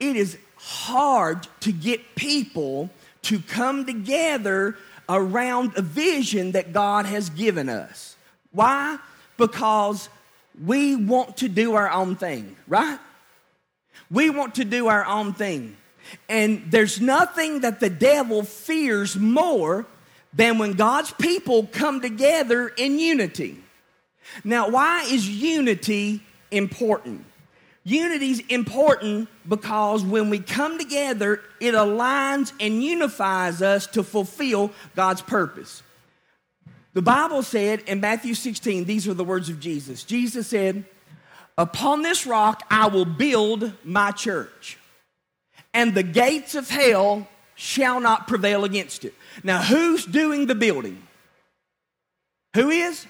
[0.00, 2.88] it is hard to get people
[3.24, 4.78] to come together
[5.10, 8.16] around a vision that God has given us.
[8.50, 8.96] Why?
[9.36, 10.08] Because
[10.62, 12.98] we want to do our own thing, right?
[14.10, 15.76] We want to do our own thing.
[16.28, 19.86] And there's nothing that the devil fears more
[20.32, 23.56] than when God's people come together in unity.
[24.42, 27.24] Now, why is unity important?
[27.84, 34.72] Unity is important because when we come together, it aligns and unifies us to fulfill
[34.96, 35.82] God's purpose.
[36.94, 40.04] The Bible said in Matthew 16, these are the words of Jesus.
[40.04, 40.84] Jesus said,
[41.58, 44.78] Upon this rock I will build my church,
[45.72, 49.14] and the gates of hell shall not prevail against it.
[49.42, 51.02] Now, who's doing the building?
[52.54, 53.06] Who is?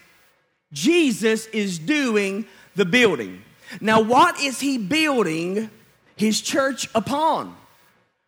[0.73, 3.43] Jesus is doing the building.
[3.81, 5.71] Now, what is he building
[6.17, 7.55] his church upon?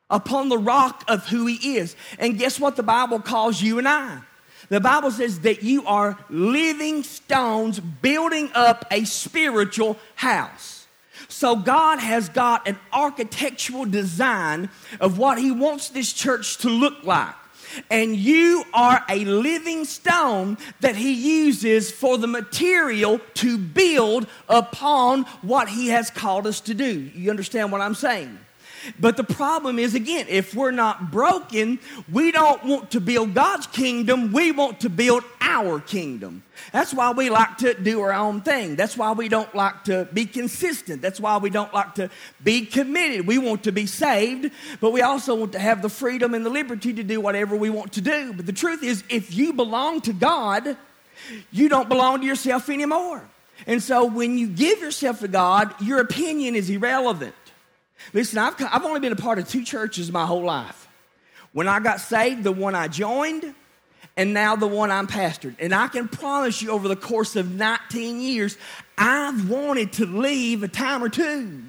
[0.08, 1.96] Upon the rock of who he is.
[2.18, 4.20] And guess what the Bible calls you and I?
[4.68, 10.86] The Bible says that you are living stones building up a spiritual house.
[11.28, 14.68] So God has got an architectural design
[15.00, 17.34] of what He wants this church to look like.
[17.90, 25.24] And you are a living stone that He uses for the material to build upon
[25.42, 27.10] what He has called us to do.
[27.14, 28.38] You understand what I'm saying?
[28.98, 31.78] But the problem is, again, if we're not broken,
[32.10, 36.42] we don't want to build God's kingdom, we want to build our kingdom.
[36.72, 38.76] That's why we like to do our own thing.
[38.76, 41.02] That's why we don't like to be consistent.
[41.02, 42.10] That's why we don't like to
[42.42, 43.26] be committed.
[43.26, 46.50] We want to be saved, but we also want to have the freedom and the
[46.50, 48.32] liberty to do whatever we want to do.
[48.32, 50.76] But the truth is, if you belong to God,
[51.50, 53.22] you don't belong to yourself anymore.
[53.66, 57.34] And so when you give yourself to God, your opinion is irrelevant.
[58.12, 60.88] Listen, I've, I've only been a part of two churches my whole life.
[61.52, 63.54] When I got saved, the one I joined,
[64.16, 65.54] and now the one I'm pastored.
[65.58, 68.56] And I can promise you, over the course of 19 years,
[68.96, 71.62] I've wanted to leave a time or two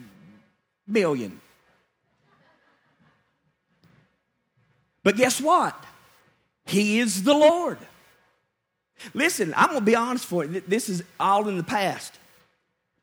[0.90, 1.42] billion.
[5.04, 5.82] But guess what?
[6.66, 7.78] He is the Lord.
[9.14, 10.62] Listen, I'm going to be honest for you.
[10.68, 12.18] This is all in the past.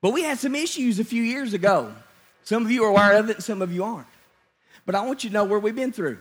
[0.03, 1.95] But we had some issues a few years ago.
[2.45, 4.07] Some of you are aware of it, some of you aren't.
[4.87, 6.19] But I want you to know where we've been through.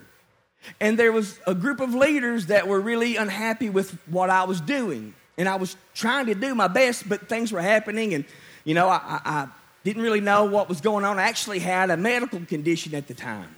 [0.79, 4.61] And there was a group of leaders that were really unhappy with what I was
[4.61, 5.13] doing.
[5.37, 8.13] And I was trying to do my best, but things were happening.
[8.13, 8.23] And,
[8.63, 9.47] you know, I, I
[9.83, 11.19] didn't really know what was going on.
[11.19, 13.53] I actually had a medical condition at the time.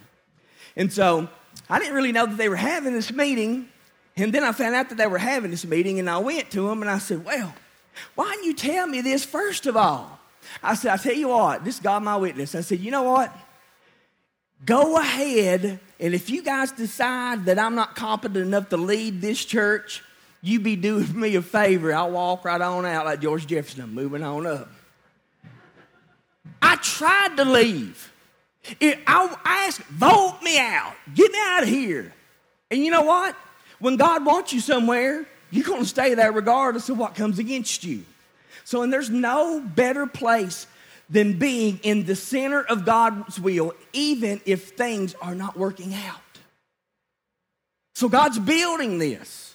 [0.76, 1.30] And so
[1.70, 3.70] I didn't really know that they were having this meeting.
[4.18, 6.68] And then I found out that they were having this meeting, and I went to
[6.68, 7.54] them and I said, Well,
[8.16, 10.20] why didn't you tell me this first of all?
[10.62, 12.56] I said, I tell you what, this is God my witness.
[12.56, 13.36] I said, You know what?
[14.66, 19.44] Go ahead, and if you guys decide that I'm not competent enough to lead this
[19.44, 20.02] church,
[20.42, 21.94] you be doing me a favor.
[21.94, 23.94] I'll walk right on out like George Jefferson.
[23.94, 24.70] Moving on up.
[26.62, 28.12] I tried to leave.
[28.82, 29.36] I
[29.68, 30.94] asked, vote me out.
[31.14, 32.14] Get me out of here.
[32.72, 33.36] And you know what?
[33.80, 37.84] When God wants you somewhere, you're going to stay there regardless of what comes against
[37.84, 38.04] you.
[38.66, 40.68] So, and there's no better place
[41.10, 46.20] than being in the center of God's will, even if things are not working out.
[47.94, 49.54] So, God's building this.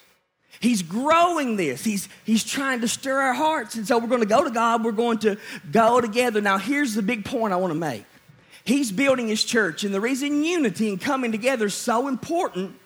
[0.61, 1.83] He's growing this.
[1.83, 3.77] He's, he's trying to stir our hearts.
[3.77, 4.85] And so we're going to go to God.
[4.85, 5.39] We're going to
[5.73, 6.43] go together.
[6.43, 8.05] Now, here's the big point I want to make.
[8.63, 9.85] He's building his church.
[9.85, 12.77] And the reason unity and coming together is so important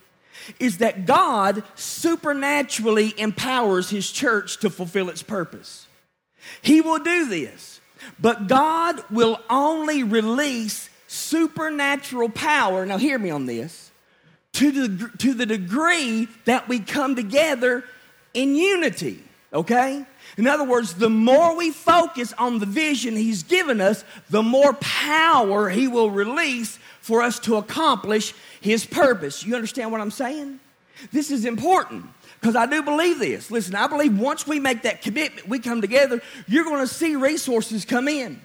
[0.60, 5.88] is that God supernaturally empowers his church to fulfill its purpose.
[6.62, 7.80] He will do this,
[8.18, 12.84] but God will only release supernatural power.
[12.84, 13.90] Now, hear me on this
[14.54, 17.84] to the, to the degree that we come together
[18.32, 20.04] in unity, okay?
[20.36, 24.72] In other words, the more we focus on the vision He's given us, the more
[24.74, 29.44] power He will release for us to accomplish His purpose.
[29.44, 30.60] You understand what I'm saying?
[31.12, 32.06] This is important
[32.44, 33.50] because I do believe this.
[33.50, 37.16] Listen, I believe once we make that commitment, we come together, you're going to see
[37.16, 38.38] resources come in.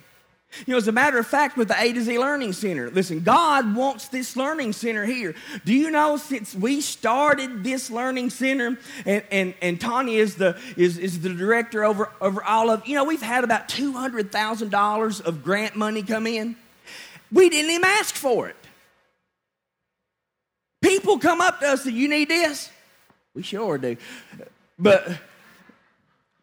[0.65, 3.19] You know, as a matter of fact, with the A to Z Learning Center, listen,
[3.19, 5.35] God wants this learning center here.
[5.65, 10.57] Do you know since we started this learning center, and, and, and Tanya is the,
[10.77, 15.43] is, is the director over, over all of, you know, we've had about $200,000 of
[15.43, 16.55] grant money come in.
[17.33, 18.55] We didn't even ask for it.
[20.81, 22.71] People come up to us and you need this.
[23.34, 23.98] We sure do.
[24.78, 25.08] But,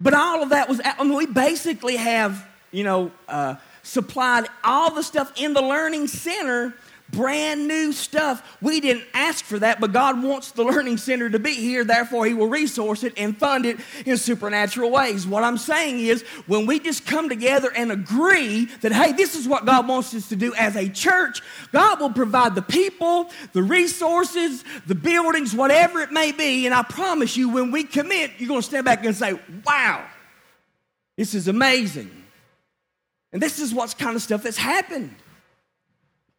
[0.00, 4.90] but all of that was, I mean, we basically have, you know, uh, supplied all
[4.90, 6.74] the stuff in the learning center
[7.10, 8.56] brand new stuff.
[8.60, 11.84] We didn't ask for that, but God wants the Learning Center to be here.
[11.84, 15.26] Therefore, He will resource it and fund it in supernatural ways.
[15.26, 19.46] What I'm saying is, when we just come together and agree that, hey, this is
[19.46, 21.42] what God wants us to do as a church,
[21.72, 26.66] God will provide the people, the resources, the buildings, whatever it may be.
[26.66, 30.04] And I promise you, when we commit, you're going to stand back and say, wow,
[31.16, 32.10] this is amazing.
[33.32, 35.14] And this is what's kind of stuff that's happened.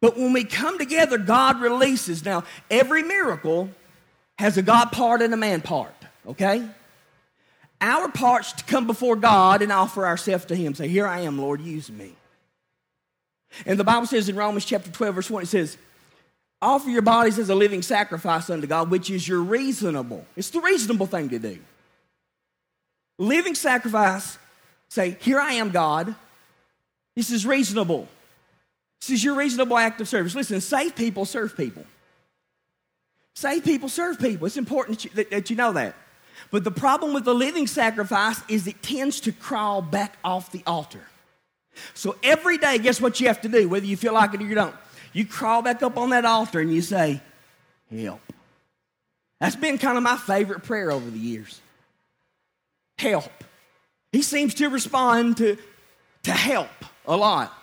[0.00, 2.24] But when we come together, God releases.
[2.24, 3.70] Now, every miracle
[4.38, 5.94] has a God part and a man part,
[6.26, 6.68] okay?
[7.80, 10.74] Our part's to come before God and offer ourselves to Him.
[10.74, 12.14] Say, Here I am, Lord, use me.
[13.66, 15.76] And the Bible says in Romans chapter 12, verse 1, it says,
[16.60, 20.26] Offer your bodies as a living sacrifice unto God, which is your reasonable.
[20.36, 21.58] It's the reasonable thing to do.
[23.18, 24.38] Living sacrifice,
[24.88, 26.14] say, Here I am, God.
[27.16, 28.08] This is reasonable.
[29.00, 30.34] This is your reasonable act of service.
[30.34, 31.84] Listen, save people, serve people.
[33.34, 34.46] Save people, serve people.
[34.46, 35.94] It's important that you, that, that you know that.
[36.50, 40.62] But the problem with the living sacrifice is it tends to crawl back off the
[40.66, 41.02] altar.
[41.94, 44.44] So every day, guess what you have to do, whether you feel like it or
[44.44, 44.74] you don't?
[45.12, 47.20] You crawl back up on that altar and you say,
[47.90, 48.20] Help.
[49.40, 51.60] That's been kind of my favorite prayer over the years.
[52.98, 53.30] Help.
[54.12, 55.56] He seems to respond to,
[56.24, 56.68] to help
[57.06, 57.56] a lot.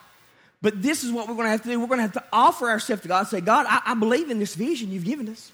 [0.65, 1.79] But this is what we're going to have to do.
[1.79, 3.27] We're going to have to offer ourselves to God.
[3.27, 5.51] Say, God, I, I believe in this vision you've given us.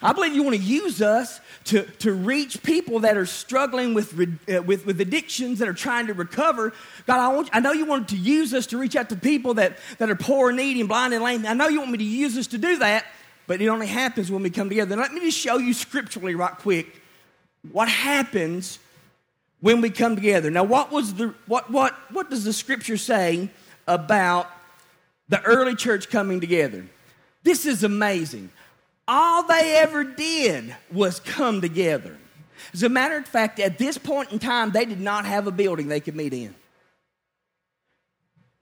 [0.00, 4.18] I believe you want to use us to, to reach people that are struggling with,
[4.48, 6.72] uh, with, with addictions, that are trying to recover.
[7.06, 9.52] God, I, want, I know you want to use us to reach out to people
[9.52, 11.44] that, that are poor, needy, and blind and lame.
[11.44, 13.04] I know you want me to use us to do that,
[13.46, 14.96] but it only happens when we come together.
[14.96, 17.02] let me just show you scripturally, right quick,
[17.70, 18.78] what happens
[19.60, 20.50] when we come together.
[20.50, 23.50] Now, what was the what what what does the scripture say
[23.86, 24.50] about
[25.28, 26.84] the early church coming together.
[27.42, 28.50] This is amazing.
[29.06, 32.16] All they ever did was come together.
[32.72, 35.50] As a matter of fact, at this point in time, they did not have a
[35.50, 36.54] building they could meet in.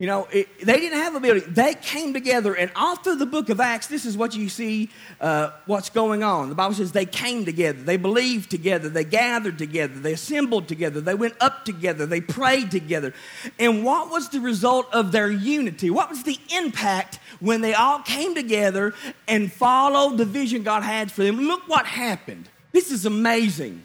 [0.02, 1.44] You know, it, they didn't have a building.
[1.46, 4.90] They came together, and all through the book of Acts, this is what you see
[5.20, 6.48] uh, what's going on.
[6.48, 11.00] The Bible says they came together, they believed together, they gathered together, they assembled together,
[11.00, 13.14] they went up together, they prayed together.
[13.60, 15.88] And what was the result of their unity?
[15.88, 18.94] What was the impact when they all came together
[19.28, 21.38] and followed the vision God had for them?
[21.42, 22.48] Look what happened.
[22.72, 23.84] This is amazing.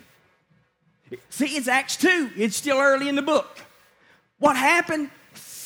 [1.30, 3.60] See, it's Acts 2, it's still early in the book.
[4.40, 5.12] What happened?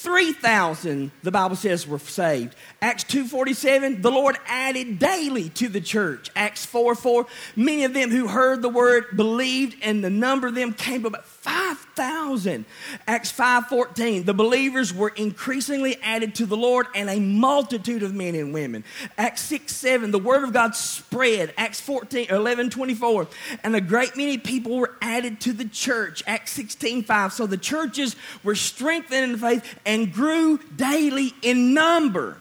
[0.02, 2.56] 3,000, the Bible says, were saved.
[2.82, 6.32] Acts 2.47, the Lord added daily to the church.
[6.36, 10.56] Acts 4, 4, many of them who heard the word believed, and the number of
[10.56, 12.66] them came about 5,000.
[13.08, 18.36] Acts 5.14, the believers were increasingly added to the Lord and a multitude of men
[18.36, 18.84] and women.
[19.18, 21.54] Acts 6, 7, the word of God spread.
[21.58, 23.28] Acts 14, 11, 24,
[23.64, 26.24] and a great many people were added to the church.
[26.28, 31.74] Acts 16, 5, so the churches were strengthened in the faith and grew daily in
[31.74, 32.38] number.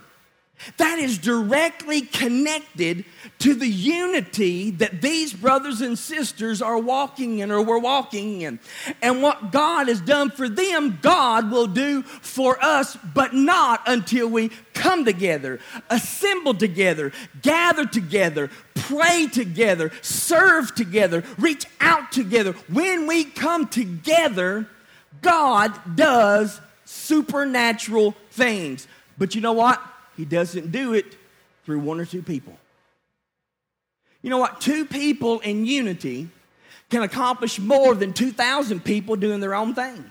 [0.76, 3.04] That is directly connected
[3.40, 8.60] to the unity that these brothers and sisters are walking in or were walking in.
[9.00, 14.28] And what God has done for them, God will do for us, but not until
[14.28, 22.52] we come together, assemble together, gather together, pray together, serve together, reach out together.
[22.68, 24.68] When we come together,
[25.22, 28.86] God does supernatural things.
[29.16, 29.82] But you know what?
[30.20, 31.16] He doesn't do it
[31.64, 32.52] through one or two people.
[34.20, 34.60] You know what?
[34.60, 36.28] Two people in unity
[36.90, 40.10] can accomplish more than 2,000 people doing their own thing.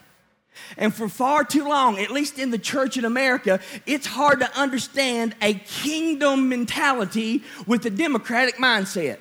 [0.78, 4.51] And for far too long, at least in the church in America, it's hard to
[4.60, 9.20] understand a kingdom mentality with a democratic mindset.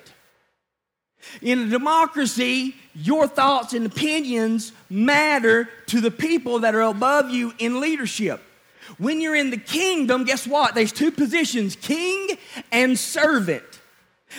[1.43, 7.53] In a democracy, your thoughts and opinions matter to the people that are above you
[7.59, 8.43] in leadership.
[8.97, 10.75] When you're in the kingdom, guess what?
[10.75, 12.39] There's two positions king
[12.73, 13.65] and servant.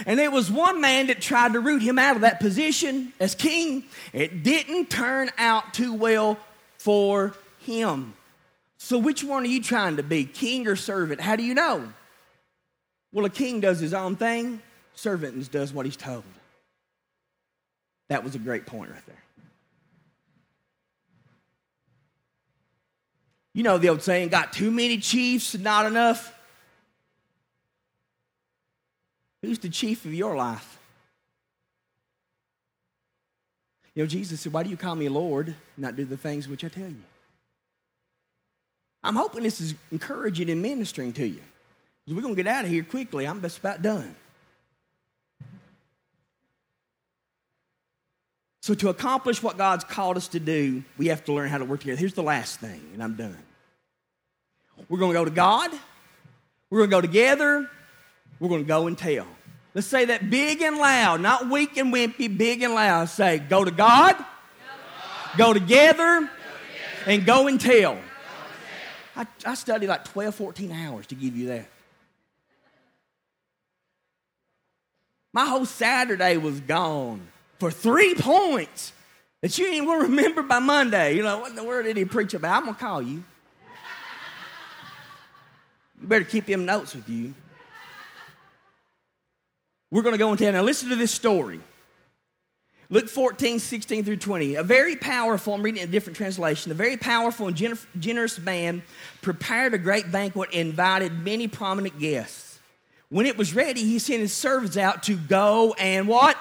[0.05, 3.35] And there was one man that tried to root him out of that position as
[3.35, 3.83] king.
[4.13, 6.37] It didn't turn out too well
[6.77, 8.13] for him.
[8.77, 11.19] So, which one are you trying to be, king or servant?
[11.19, 11.91] How do you know?
[13.11, 14.61] Well, a king does his own thing,
[14.93, 16.23] servant does what he's told.
[18.09, 19.23] That was a great point right there.
[23.53, 26.33] You know the old saying, got too many chiefs, not enough.
[29.41, 30.77] Who's the chief of your life?
[33.95, 36.63] You know, Jesus said, Why do you call me Lord not do the things which
[36.63, 37.03] I tell you?
[39.03, 41.41] I'm hoping this is encouraging and ministering to you.
[42.07, 43.27] We're going to get out of here quickly.
[43.27, 44.15] I'm just about done.
[48.69, 51.65] So, to accomplish what God's called us to do, we have to learn how to
[51.65, 51.97] work together.
[51.97, 53.35] Here's the last thing, and I'm done.
[54.87, 55.71] We're going to go to God,
[56.69, 57.67] we're going to go together,
[58.39, 59.25] we're going to go and tell.
[59.73, 63.09] Let's say that big and loud, not weak and wimpy, big and loud.
[63.09, 64.15] Say, go to God,
[65.35, 66.29] go, together,
[67.07, 67.97] and go and tell.
[69.15, 71.67] I, I studied like 12, 14 hours to give you that.
[75.33, 77.29] My whole Saturday was gone
[77.59, 78.93] for three points
[79.41, 81.15] that you ain't to remember by Monday.
[81.15, 82.57] You know, what in the world did he preach about?
[82.57, 83.23] I'm to call you.
[86.01, 87.33] You better keep them notes with you.
[89.91, 90.61] We're to go into now.
[90.61, 91.59] Listen to this story.
[92.91, 94.55] Luke 14, 16 through 20.
[94.55, 98.81] A very powerful, I'm reading a different translation, a very powerful and generous man
[99.21, 102.59] prepared a great banquet and invited many prominent guests.
[103.09, 106.37] When it was ready, he sent his servants out to go and what?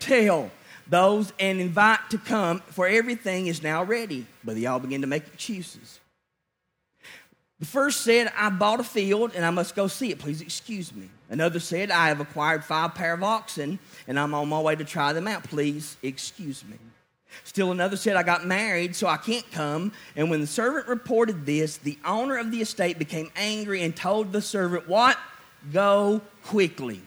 [0.00, 0.50] Tell
[0.88, 4.26] those and invite to come, for everything is now ready.
[4.42, 6.00] But they all begin to make excuses.
[7.60, 10.18] The first said, I bought a field and I must go see it.
[10.18, 11.08] Please excuse me.
[11.28, 14.84] Another said, I have acquired five pair of oxen and I'm on my way to
[14.84, 15.42] try them out.
[15.44, 16.76] Please excuse me.
[17.44, 19.92] Still another said, I got married, so I can't come.
[20.16, 24.32] And when the servant reported this, the owner of the estate became angry and told
[24.32, 25.18] the servant, What?
[25.72, 27.02] Go quickly.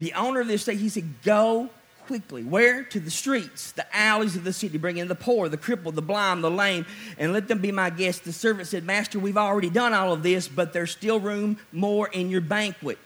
[0.00, 1.70] The owner of the estate, he said, Go
[2.06, 2.42] quickly.
[2.42, 2.82] Where?
[2.82, 6.02] To the streets, the alleys of the city, bring in the poor, the crippled, the
[6.02, 6.84] blind, the lame,
[7.18, 8.22] and let them be my guests.
[8.22, 12.08] The servant said, Master, we've already done all of this, but there's still room more
[12.08, 12.98] in your banquet.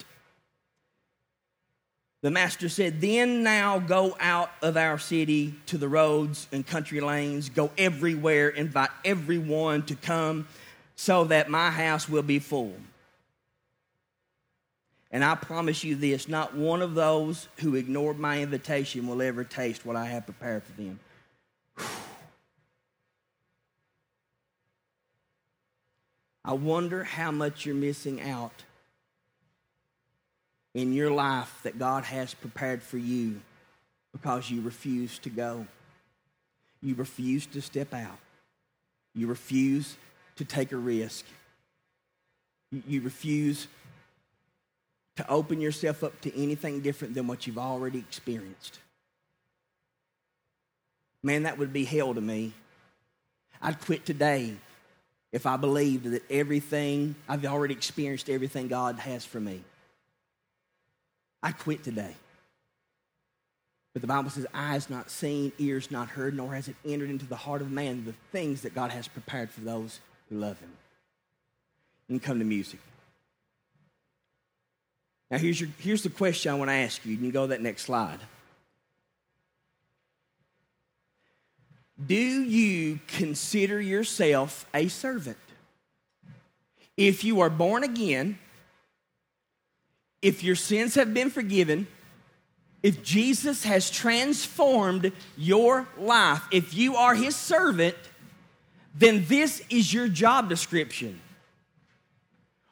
[2.23, 7.03] The master said, Then now go out of our city to the roads and country
[7.03, 10.49] lanes, go everywhere, invite everyone to come
[10.97, 12.73] so that my house will be full.
[15.15, 19.45] And I promise you this not one of those who ignored my invitation will ever
[19.45, 20.99] taste what I have prepared for them.
[26.45, 28.65] I wonder how much you're missing out
[30.75, 33.41] in your life that God has prepared for you
[34.13, 35.65] because you refuse to go.
[36.83, 38.19] You refuse to step out.
[39.15, 39.97] You refuse
[40.35, 41.25] to take a risk.
[42.89, 43.69] You refuse
[45.17, 48.79] to open yourself up to anything different than what you've already experienced.
[51.23, 52.53] Man, that would be hell to me.
[53.63, 54.55] I'd quit today
[55.33, 59.63] if I believed that everything, I've already experienced everything God has for me.
[61.43, 62.15] I'd quit today.
[63.93, 67.27] But the Bible says, eyes not seen, ears not heard, nor has it entered into
[67.27, 70.71] the heart of man the things that God has prepared for those who love him.
[72.09, 72.81] And come to music.
[75.31, 77.13] Now, here's, your, here's the question I want to ask you.
[77.13, 78.21] You can go to that next slide.
[82.05, 85.39] Do you consider yourself a servant?
[86.97, 88.39] If you are born again,
[90.21, 91.87] if your sins have been forgiven,
[92.83, 97.97] if Jesus has transformed your life, if you are his servant,
[98.95, 101.21] then this is your job description.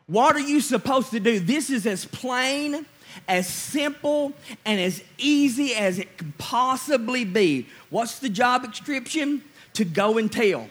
[0.07, 1.40] What are you supposed to do?
[1.40, 2.86] This is as plain,
[3.28, 4.32] as simple,
[4.64, 7.66] and as easy as it can possibly be.
[7.90, 9.42] What's the job description?
[9.74, 10.68] To go and tell,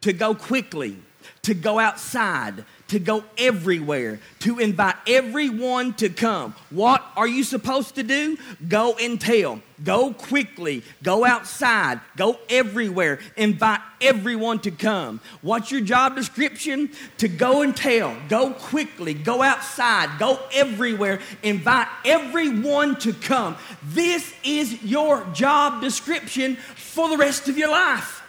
[0.00, 0.96] to go quickly,
[1.42, 6.54] to go outside, to go everywhere, to invite everyone to come.
[6.70, 8.36] What are you supposed to do?
[8.68, 9.60] Go and tell.
[9.82, 10.82] Go quickly.
[11.02, 12.00] Go outside.
[12.16, 13.18] Go everywhere.
[13.36, 15.20] Invite everyone to come.
[15.40, 16.90] What's your job description?
[17.18, 18.16] To go and tell.
[18.28, 19.14] Go quickly.
[19.14, 20.18] Go outside.
[20.18, 21.20] Go everywhere.
[21.42, 23.56] Invite everyone to come.
[23.82, 28.21] This is your job description for the rest of your life.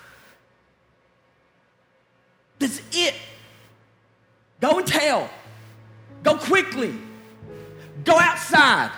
[2.63, 3.13] That's it.
[4.61, 5.29] Go and tell.
[6.23, 6.93] Go quickly.
[8.05, 8.89] Go outside.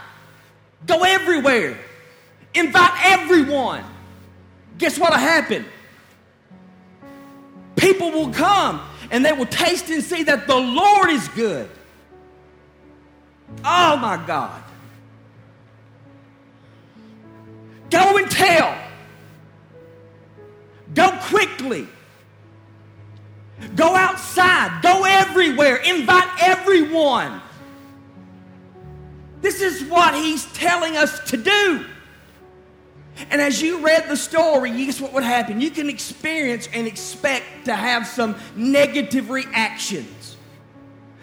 [0.85, 1.75] Go everywhere.
[2.53, 3.83] Invite everyone.
[4.77, 5.65] Guess what'll happen?
[7.75, 11.67] People will come and they will taste and see that the Lord is good.
[13.63, 14.61] Oh my God.
[17.89, 18.77] Go and tell.
[20.93, 21.87] Go quickly.
[23.75, 27.41] Go outside, go everywhere, invite everyone.
[29.41, 31.85] This is what he's telling us to do.
[33.29, 35.61] And as you read the story, guess what would happen?
[35.61, 40.35] You can experience and expect to have some negative reactions.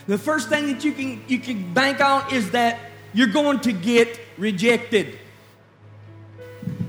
[0.07, 2.79] The first thing that you can you can bank on is that
[3.13, 5.19] you're going to get rejected.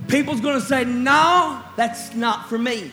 [0.08, 2.91] People's going to say, "No, that's not for me."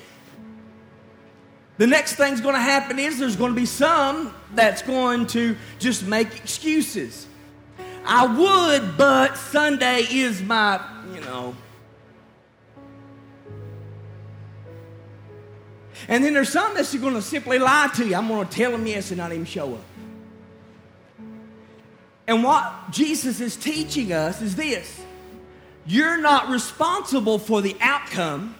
[1.81, 5.57] The next thing's going to happen is there's going to be some that's going to
[5.79, 7.27] just make excuses.
[8.05, 10.79] I would, but Sunday is my,
[11.15, 11.57] you know.
[16.07, 18.15] And then there's some that's going to simply lie to you.
[18.15, 19.85] I'm going to tell them yes and not even show up.
[22.27, 25.01] And what Jesus is teaching us is this
[25.87, 28.55] you're not responsible for the outcome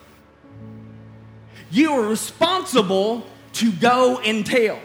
[1.71, 4.79] you are responsible to go and tell,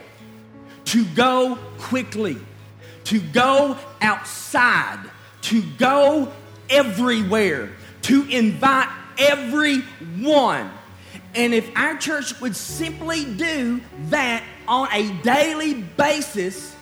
[0.85, 2.37] to go quickly,
[3.05, 4.99] to go outside,
[5.41, 6.31] to go
[6.69, 7.71] everywhere,
[8.03, 10.71] to invite everyone.
[11.33, 16.75] And if our church would simply do that on a daily basis,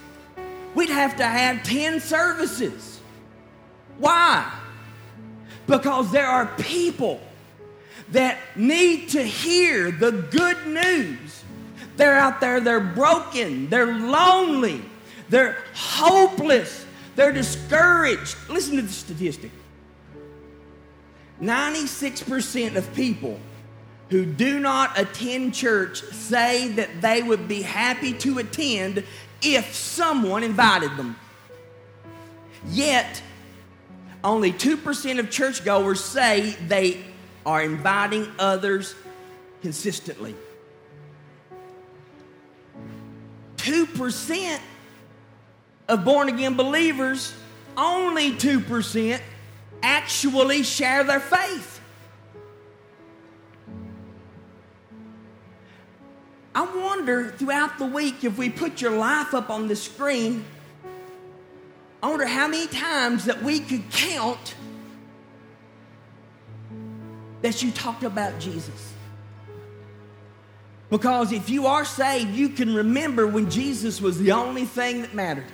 [0.76, 3.00] we'd have to have 10 services.
[3.98, 4.52] Why?
[5.66, 7.20] Because there are people
[8.14, 11.44] that need to hear the good news.
[11.98, 14.82] They're out there, they're broken, they're lonely,
[15.30, 16.86] they're hopeless,
[17.16, 18.36] they're discouraged.
[18.50, 19.52] Listen to the statistic
[21.42, 23.40] 96% of people
[24.10, 29.04] who do not attend church say that they would be happy to attend
[29.42, 31.16] if someone invited them.
[32.68, 33.22] Yet,
[34.24, 37.04] only 2% of churchgoers say they
[37.46, 38.96] are inviting others
[39.62, 40.36] consistently.
[43.58, 44.60] 2%
[45.88, 47.34] of born again believers,
[47.78, 49.20] only 2%
[49.82, 51.82] actually share their faith.
[56.56, 60.46] I wonder throughout the week if we put your life up on the screen,
[62.02, 64.56] I wonder how many times that we could count
[67.44, 68.94] that you talked about Jesus.
[70.90, 75.14] Because if you are saved, you can remember when Jesus was the only thing that
[75.14, 75.52] mattered.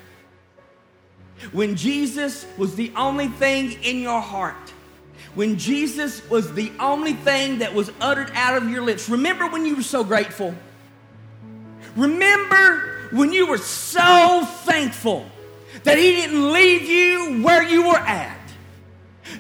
[1.51, 4.73] When Jesus was the only thing in your heart.
[5.33, 9.09] When Jesus was the only thing that was uttered out of your lips.
[9.09, 10.53] Remember when you were so grateful.
[11.95, 15.25] Remember when you were so thankful
[15.85, 18.37] that He didn't leave you where you were at.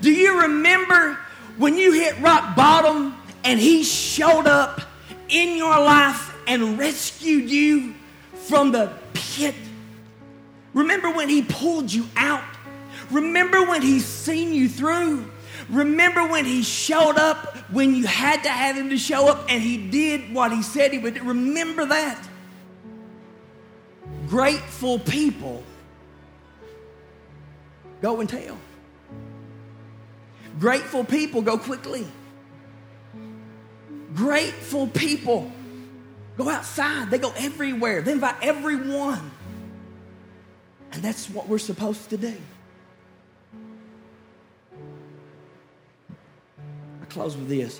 [0.01, 1.19] Do you remember
[1.59, 4.81] when you hit rock bottom and He showed up
[5.27, 7.93] in your life and rescued you
[8.33, 9.53] from the pit.
[10.73, 12.43] Remember when He pulled you out.
[13.11, 15.29] Remember when He's seen you through.
[15.69, 19.61] Remember when He showed up when you had to have Him to show up and
[19.61, 21.21] He did what He said He would.
[21.21, 22.27] Remember that.
[24.27, 25.61] Grateful people
[28.01, 28.57] go and tell.
[30.57, 32.07] Grateful people go quickly.
[34.15, 35.51] Grateful people
[36.37, 39.31] go outside, they go everywhere, they invite everyone.
[40.91, 42.35] And that's what we're supposed to do.
[47.01, 47.79] I close with this.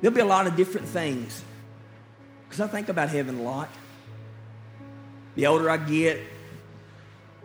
[0.00, 1.42] There'll be a lot of different things
[2.48, 3.70] because I think about heaven a lot.
[5.36, 6.20] The older I get,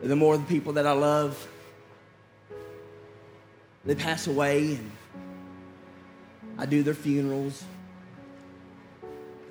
[0.01, 1.47] the more the people that I love
[3.87, 4.91] they pass away and
[6.57, 7.63] I do their funerals.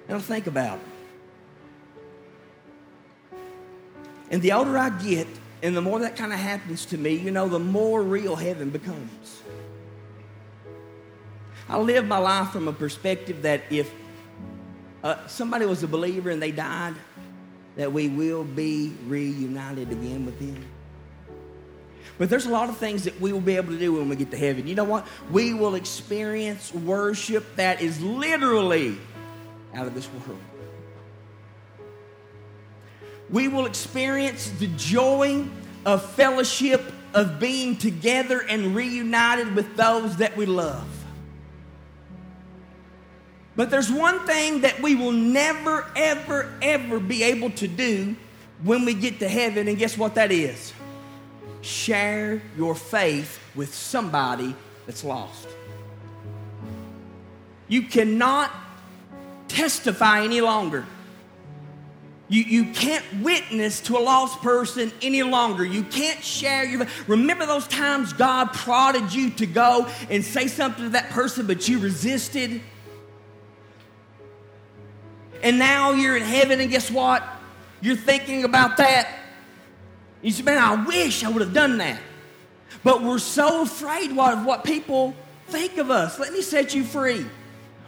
[0.08, 0.84] And I think about it.
[4.30, 5.26] And the older I get,
[5.62, 8.70] and the more that kind of happens to me, you know, the more real heaven
[8.70, 9.42] becomes.
[11.68, 13.90] I live my life from a perspective that if
[15.02, 16.94] uh, somebody was a believer and they died,
[17.76, 20.64] that we will be reunited again with them.
[22.18, 24.16] But there's a lot of things that we will be able to do when we
[24.16, 24.66] get to heaven.
[24.66, 25.06] You know what?
[25.30, 28.96] We will experience worship that is literally
[29.74, 30.40] out of this world.
[33.28, 35.44] We will experience the joy
[35.84, 40.86] of fellowship, of being together and reunited with those that we love.
[43.56, 48.14] But there's one thing that we will never, ever, ever be able to do
[48.62, 50.72] when we get to heaven, and guess what that is?
[51.66, 54.54] Share your faith with somebody
[54.86, 55.48] that's lost.
[57.68, 58.52] You cannot
[59.48, 60.86] testify any longer.
[62.28, 65.64] You, you can't witness to a lost person any longer.
[65.64, 66.86] You can't share your.
[67.06, 71.68] Remember those times God prodded you to go and say something to that person, but
[71.68, 72.60] you resisted?
[75.42, 77.22] And now you're in heaven, and guess what?
[77.80, 79.08] You're thinking about that
[80.26, 82.00] you say, man, I wish I would have done that.
[82.82, 85.14] But we're so afraid of what people
[85.48, 86.18] think of us.
[86.18, 87.24] Let me set you free.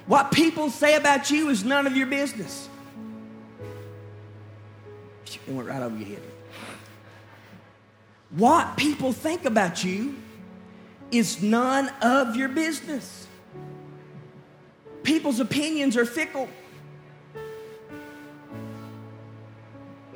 [0.06, 2.68] What people say about you is none of your business.
[5.26, 6.22] It went right over your head.
[8.30, 10.16] What people think about you
[11.10, 13.26] is none of your business.
[15.02, 16.48] People's opinions are fickle.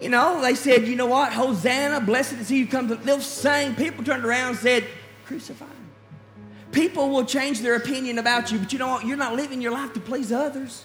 [0.03, 1.33] You know, they said, you know what?
[1.33, 2.97] Hosanna, blessed is he who comes.
[3.05, 3.77] They'll sing.
[3.77, 4.85] People turned around and said,
[5.27, 5.91] crucify him.
[6.73, 9.07] People will change their opinion about you, but you know what?
[9.07, 10.83] You're not living your life to please others.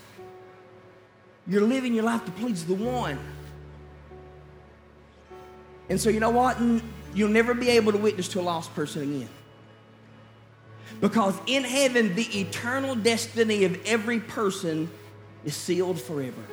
[1.48, 3.18] You're living your life to please the one.
[5.90, 6.58] And so, you know what?
[7.16, 9.30] You'll never be able to witness to a lost person again.
[11.02, 14.92] Because in heaven, the eternal destiny of every person
[15.44, 16.44] is sealed forever.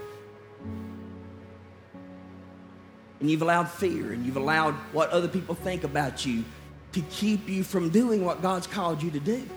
[3.25, 6.45] And you've allowed fear and you've allowed what other people think about you
[6.93, 9.49] to keep you from doing what God's called you to do.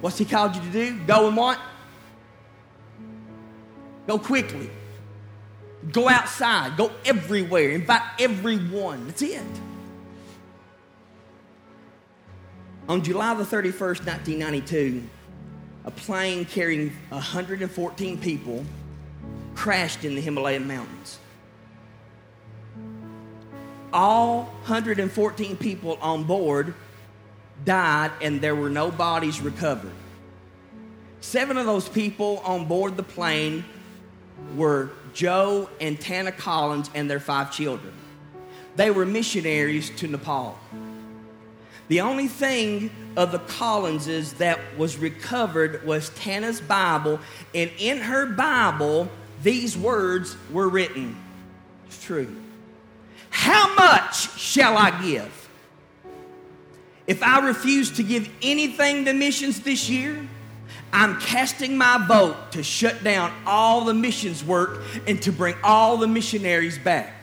[0.00, 1.00] What's He called you to do?
[1.08, 1.58] Go and what?
[4.06, 4.70] Go quickly.
[5.90, 6.76] Go outside.
[6.76, 7.70] Go everywhere.
[7.70, 9.08] Invite everyone.
[9.08, 9.42] That's it.
[12.88, 15.02] On July the 31st, 1992,
[15.84, 18.64] a plane carrying 114 people
[19.56, 21.18] crashed in the Himalayan mountains
[23.92, 26.74] all 114 people on board
[27.64, 29.92] died and there were no bodies recovered.
[31.20, 33.64] Seven of those people on board the plane
[34.56, 37.92] were Joe and Tana Collins and their five children.
[38.76, 40.58] They were missionaries to Nepal.
[41.88, 47.18] The only thing of the Collinses that was recovered was Tana's Bible,
[47.52, 49.10] and in her Bible,
[49.42, 51.16] these words were written.
[51.86, 52.34] It's true.
[53.40, 55.48] How much shall I give?
[57.06, 60.28] If I refuse to give anything to missions this year,
[60.92, 65.96] I'm casting my vote to shut down all the missions work and to bring all
[65.96, 67.14] the missionaries back.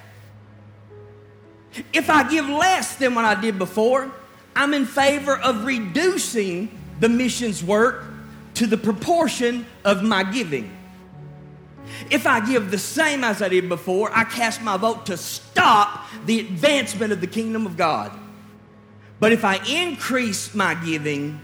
[1.94, 4.12] If I give less than what I did before,
[4.56, 8.04] I'm in favor of reducing the missions work
[8.56, 10.77] to the proportion of my giving.
[12.10, 16.06] If I give the same as I did before, I cast my vote to stop
[16.26, 18.12] the advancement of the kingdom of God.
[19.20, 21.40] But if I increase my giving,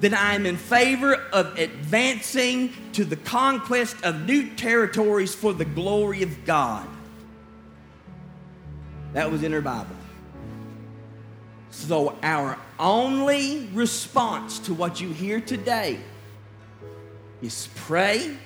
[0.00, 5.64] then I am in favor of advancing to the conquest of new territories for the
[5.64, 6.88] glory of God.
[9.14, 9.96] That was in her Bible.
[11.70, 15.98] So, our only response to what you hear today
[17.42, 18.36] is pray,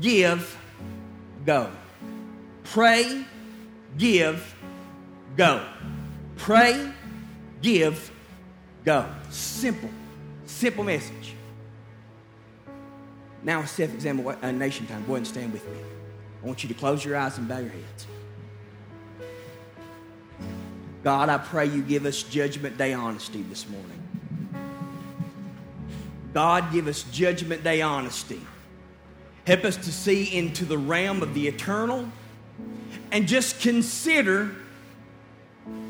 [0.00, 0.56] give,
[1.44, 1.70] go.
[2.64, 3.24] Pray,
[3.96, 4.54] give,
[5.36, 5.64] go.
[6.36, 6.92] Pray,
[7.62, 8.10] give,
[8.84, 9.06] go.
[9.30, 9.90] Simple,
[10.46, 11.34] simple message.
[13.42, 15.04] Now, self examination time.
[15.06, 15.78] Go ahead and stand with me.
[16.42, 18.06] I want you to close your eyes and bow your heads.
[21.04, 24.02] God, I pray you give us judgment day honesty this morning.
[26.34, 28.40] God, give us judgment day honesty.
[29.48, 32.06] Help us to see into the realm of the eternal
[33.10, 34.54] and just consider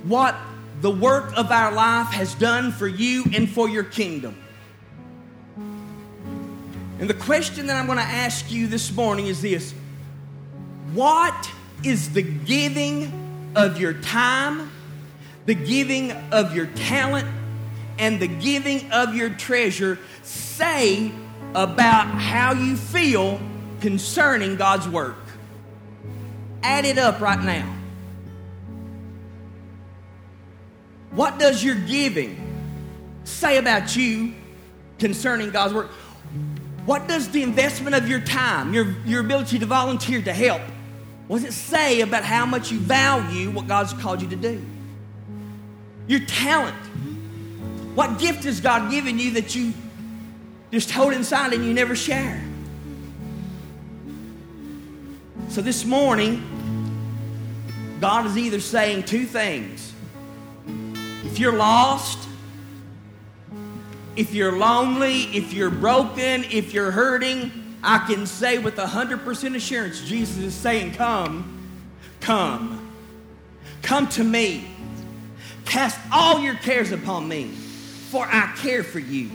[0.05, 0.37] what
[0.81, 4.41] the work of our life has done for you and for your kingdom.
[5.57, 9.75] And the question that I'm going to ask you this morning is this
[10.93, 11.51] What
[11.83, 13.13] is the giving
[13.57, 14.71] of your time?
[15.47, 17.27] the giving of your talent
[17.99, 21.11] and the giving of your treasure say
[21.55, 23.41] about how you feel
[23.81, 25.17] concerning God's work.
[26.63, 27.75] Add it up right now.
[31.11, 32.45] What does your giving
[33.25, 34.35] say about you
[34.99, 35.91] concerning God's work?
[36.85, 40.63] What does the investment of your time, your, your ability to volunteer to help,
[41.27, 44.65] what does it say about how much you value what God's called you to do?
[46.09, 46.75] your talent.
[47.95, 49.73] What gift has God given you that you
[50.71, 52.43] just hold inside and you never share?
[55.49, 56.45] So this morning,
[58.01, 59.93] God is either saying two things.
[61.25, 62.29] If you're lost,
[64.15, 70.03] if you're lonely, if you're broken, if you're hurting, I can say with 100% assurance,
[70.03, 71.71] Jesus is saying, Come,
[72.21, 72.93] come,
[73.83, 74.69] come to me.
[75.65, 77.49] Cast all your cares upon me,
[78.11, 79.31] for I care for you.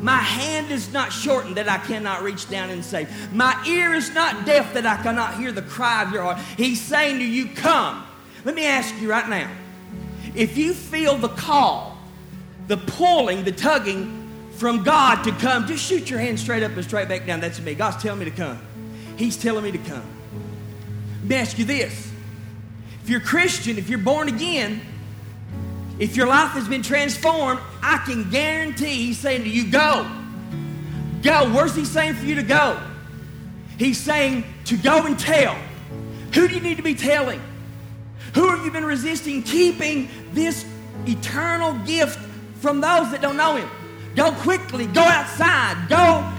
[0.00, 3.32] My hand is not shortened that I cannot reach down and save.
[3.32, 6.38] My ear is not deaf that I cannot hear the cry of your heart.
[6.56, 8.06] He's saying to you, Come.
[8.44, 9.50] Let me ask you right now
[10.36, 11.96] if you feel the call,
[12.68, 14.22] the pulling, the tugging
[14.52, 17.40] from God to come, just shoot your hand straight up and straight back down.
[17.40, 17.74] That's me.
[17.74, 18.60] God's telling me to come.
[19.16, 20.04] He's telling me to come.
[21.20, 22.12] Let me ask you this.
[23.02, 24.80] If you're Christian, if you're born again,
[25.98, 30.10] if your life has been transformed, I can guarantee he's saying to you, go.
[31.22, 31.50] Go.
[31.52, 32.80] Where's he saying for you to go?
[33.78, 35.56] He's saying to go and tell.
[36.34, 37.40] Who do you need to be telling?
[38.34, 40.66] Who have you been resisting keeping this
[41.06, 42.18] eternal gift
[42.60, 43.68] from those that don't know him?
[44.14, 44.86] Go quickly.
[44.86, 45.88] Go outside.
[45.88, 46.30] Go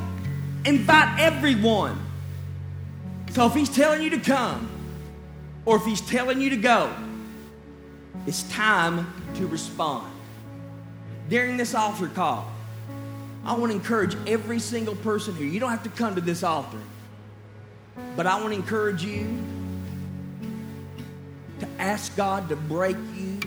[0.66, 1.99] invite everyone.
[3.32, 4.70] So if he's telling you to come,
[5.66, 6.93] or if he's telling you to go,
[8.26, 10.11] it's time to respond.
[11.30, 12.49] During this altar call,
[13.45, 15.47] I want to encourage every single person here.
[15.47, 16.82] You don't have to come to this altar,
[18.15, 19.43] but I want to encourage you
[21.59, 23.39] to ask God to break you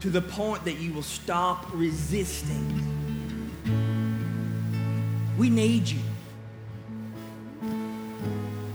[0.00, 2.82] to the point that you will stop resisting.
[5.38, 6.00] We need you.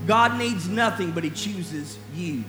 [0.08, 2.44] God needs nothing, but He chooses you.